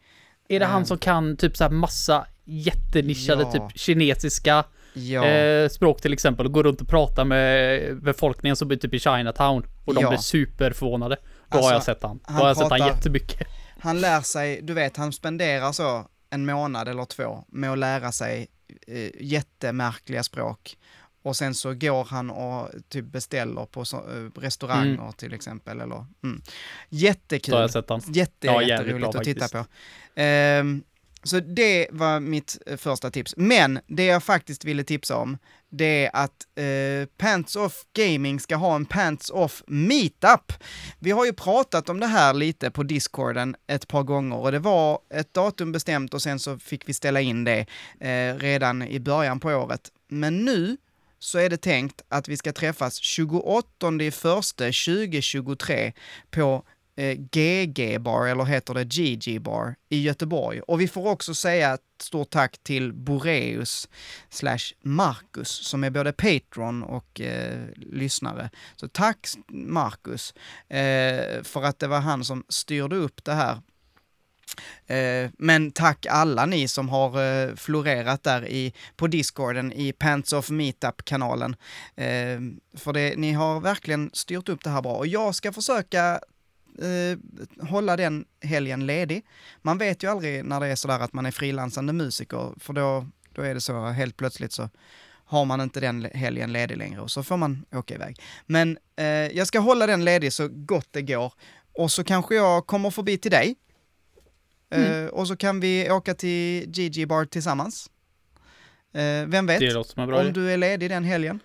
[0.50, 0.86] Är det han Eh.
[0.88, 3.52] som kan typ så här massa jättenischade Ja.
[3.52, 4.64] typ kinesiska
[4.96, 8.94] Ja, eh, språk till exempel och går runt och pratar med befolkningen som bor typ
[8.94, 10.10] i Chinatown och de Ja.
[10.10, 11.16] blir superförvånade.
[11.50, 12.18] Då Alltså, har jag sett han.
[12.18, 13.48] Då han har jag sett han pratar- jättemycket.
[13.80, 18.12] Han lär sig, du vet, han spenderar så en månad eller två med att lära
[18.12, 18.48] sig
[18.88, 20.78] eh, jättemärkliga språk.
[21.24, 25.14] Och sen så går han och typ beställer på så, eh, restauranger Mm.
[25.14, 25.82] till exempel.
[25.82, 26.42] Eller, mm.
[26.90, 27.54] Jättekul.
[27.54, 28.02] har jag sett han.
[28.08, 29.64] Jätte, Ja, jätteroligt bra att titta faktiskt.
[30.16, 30.22] på.
[30.22, 30.84] Ehm,
[31.24, 33.34] så det var mitt eh, första tips.
[33.38, 35.38] Men det jag faktiskt ville tipsa om,
[35.70, 40.54] det är att eh, Pants Off Gaming ska ha en Pants Off Meetup.
[41.00, 44.60] Vi har ju pratat om det här lite på Discorden ett par gånger och det
[44.60, 47.66] var ett datum bestämt och sen så fick vi ställa in det
[48.00, 49.92] eh, redan i början på året.
[50.08, 50.78] Men nu
[51.20, 53.68] så är det tänkt att vi ska träffas 28
[54.02, 55.94] i första 2023
[56.32, 56.64] på
[56.96, 60.62] eh, GG Bar, eller heter det GG Bar, i Göteborg.
[60.62, 63.90] Och vi får också säga ett stort tack till Boreus
[64.30, 68.50] slash Marcus, som är både Patreon och eh, lyssnare.
[68.76, 70.34] Så tack Marcus,
[70.68, 73.62] eh, för att det var han som styrde upp det här.
[74.88, 80.34] Eh, men tack alla ni som har eh, florerat där i, på discorden i Pants
[80.34, 81.56] of Meetup-kanalen.
[81.96, 82.40] Eh,
[82.78, 86.20] för det, ni har verkligen styrt upp det här bra och jag ska försöka
[86.82, 89.26] eh, hålla den helgen ledig.
[89.62, 93.08] Man vet ju aldrig när det är sådär att man är frilansande musiker, för då,
[93.34, 94.70] då är det så helt plötsligt så
[95.26, 98.20] har man inte den helgen ledig längre och så får man åka iväg.
[98.46, 101.34] Men eh, jag ska hålla den ledig så gott det går
[101.74, 103.56] och så kanske jag kommer förbi till dig.
[104.70, 107.90] Eh, och så kan vi åka till GG Bar tillsammans.
[108.94, 109.60] Eh, vem vet?
[109.60, 110.28] Det låter som en bra idé.
[110.28, 111.40] Om du är ledig den helgen.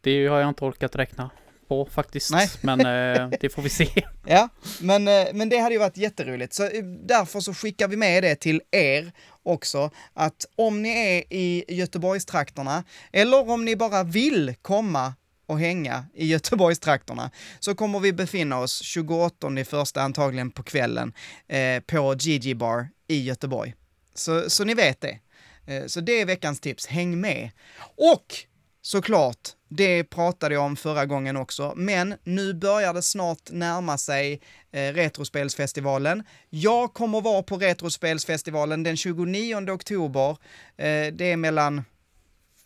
[0.00, 1.30] Det har jag inte orkat räkna
[1.68, 2.30] på faktiskt.
[2.30, 2.50] Nej.
[2.60, 3.88] Men eh, det får vi se.
[4.26, 4.48] Ja,
[4.80, 6.54] men, eh, men det hade ju varit jätteroligt.
[6.54, 9.12] Så eh, därför så skickar vi med det till er
[9.42, 15.14] också, att om ni är i Göteborgstrakterna, eller om ni bara vill komma
[15.46, 17.30] och hänga i Göteborgstrakterna,
[17.60, 21.12] så kommer vi befinna oss 28 i första antagligen på kvällen
[21.48, 23.74] eh, på Gigi Bar i Göteborg.
[24.14, 25.18] Så, så ni vet det.
[25.66, 27.50] Eh, så det är veckans tips, häng med.
[27.96, 28.34] Och
[28.82, 34.40] såklart, det pratade jag om förra gången också, men nu börjar det snart närma sig
[34.70, 36.22] eh, Retrospelsfestivalen.
[36.50, 40.30] Jag kommer vara på Retrospelsfestivalen den 29 oktober.
[40.76, 41.82] Eh, det är mellan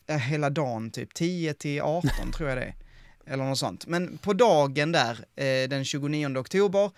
[0.07, 2.75] eh, hela dagen, typ 10 till 18 tror jag det är.
[3.27, 3.87] Eller något sånt.
[3.87, 6.91] Men på dagen där, eh, den 29 oktober,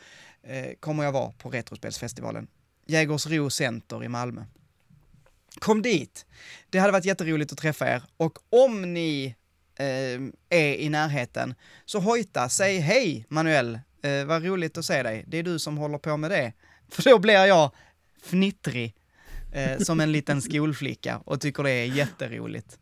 [0.42, 2.46] eh, kommer jag vara på Retrospelsfestivalen.
[2.86, 4.44] Jägersro Center i Malmö.
[5.58, 6.26] Kom dit!
[6.70, 9.34] Det hade varit jätteroligt att träffa er och om ni
[10.48, 15.38] är i närheten så hojta, säg hej Manuel, eh, vad roligt att se dig, det
[15.38, 16.52] är du som håller på med det.
[16.88, 17.70] För då blir jag
[18.22, 18.94] fnittrig
[19.52, 22.78] eh, som en liten skolflicka och tycker det är jätteroligt.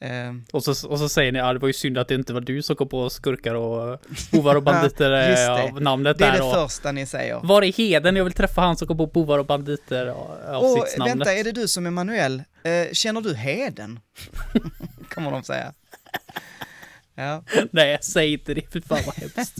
[0.00, 2.32] Eh, Och så, och så säger ni, ja det var ju synd att det inte
[2.32, 3.98] var du som kom på skurkar och
[4.32, 5.62] bovar och banditer Ja, eh, det.
[5.72, 6.38] av namnet det är där.
[6.38, 7.40] det och, första ni säger.
[7.42, 8.16] var är Heden?
[8.16, 11.16] Jag vill träffa han som kom på bovar och banditer av Och sitt namnet.
[11.16, 12.42] vänta, är det du som är Manuel?
[12.64, 14.00] Eh, känner du Heden?
[15.14, 15.72] Kommer de säga.
[17.14, 17.42] Ja.
[17.70, 19.54] Nej, säg inte det, fy fan vad hemskt.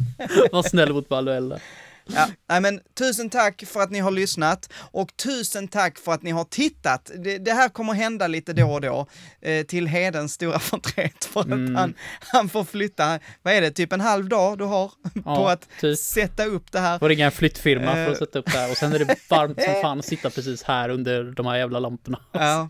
[0.53, 1.63] Var snäll mot Manuel där.
[2.07, 6.23] Ja, nej men tusen tack för att ni har lyssnat och tusen tack för att
[6.23, 7.11] ni har tittat.
[7.19, 9.07] Det, det här kommer hända lite då och då
[9.41, 11.75] eh, till Hedens stora förtret för att Mm.
[11.77, 15.53] han, han får flytta, vad är det, typ en halv dag du har på Ja,
[15.53, 15.99] att typ.
[15.99, 16.99] sätta upp det här.
[16.99, 18.11] Får ringa en flyttfirma för Eh.
[18.11, 20.63] att sätta upp det här och sen är det varmt som fan att sitta precis
[20.63, 22.21] här under de här jävla lamporna.
[22.33, 22.69] Ja.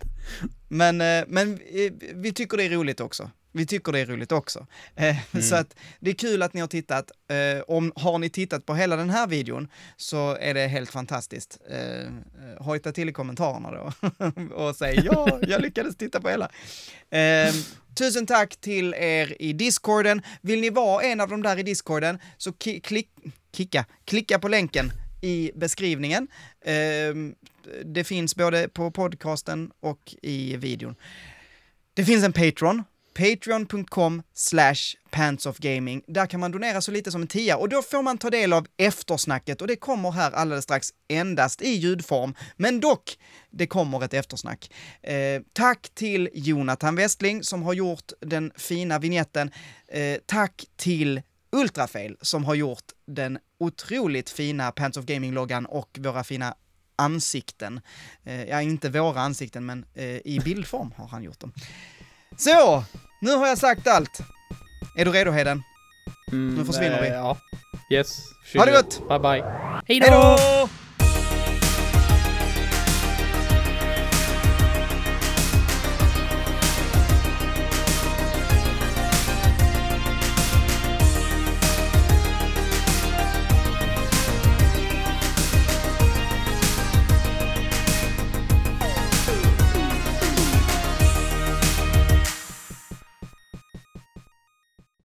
[0.69, 3.31] Men, eh, men eh, vi tycker det är roligt också.
[3.53, 4.67] Vi tycker det är roligt också.
[4.97, 7.11] Eh, Så att det är kul att ni har tittat.
[7.29, 11.59] Eh, Om, har ni tittat på hela den här videon så är det helt fantastiskt.
[11.71, 12.07] Eh, eh,
[12.59, 13.93] Hojta till i kommentarerna då
[14.55, 16.51] och säg ja, jag lyckades titta på hela.
[17.11, 17.55] Eh,
[17.99, 20.23] Tusen tack till er i discorden.
[20.41, 23.09] Vill ni vara en av de där i discorden så ki- klick,
[23.53, 24.93] klicka, klicka på länken
[25.23, 26.29] i beskrivningen.
[26.65, 27.15] Eh,
[27.85, 30.95] Det finns både på podcasten och i videon.
[31.95, 32.85] Det finns en Patreon,
[33.15, 36.03] patreon.com slash pantsoffgaming.
[36.07, 38.53] Där kan man donera så lite som en tia och då får man ta del
[38.53, 42.35] av eftersnacket och det kommer här alldeles strax endast i ljudform.
[42.57, 43.19] Men dock,
[43.51, 44.71] det kommer ett eftersnack.
[45.03, 49.51] Eh, tack till Jonathan Westling som har gjort den fina vignetten.
[49.89, 51.23] Eh, tack till
[51.53, 56.55] Ultrafail som har gjort den otroligt fina Pants of Gaming-loggan och våra fina
[56.97, 57.81] ansikten.
[58.25, 61.53] Eh, ja, inte våra ansikten, men eh, i bildform har han gjort dem.
[62.37, 62.85] Så,
[63.21, 64.21] nu har jag sagt allt.
[64.97, 65.63] Är du redo Heden?
[66.33, 67.09] Mm, Nu försvinner vi.
[67.09, 67.37] eh, Ja.
[67.91, 68.19] Yes.
[68.57, 69.09] Ha det gott!
[69.09, 69.45] Bye bye.
[69.89, 70.69] Hej då!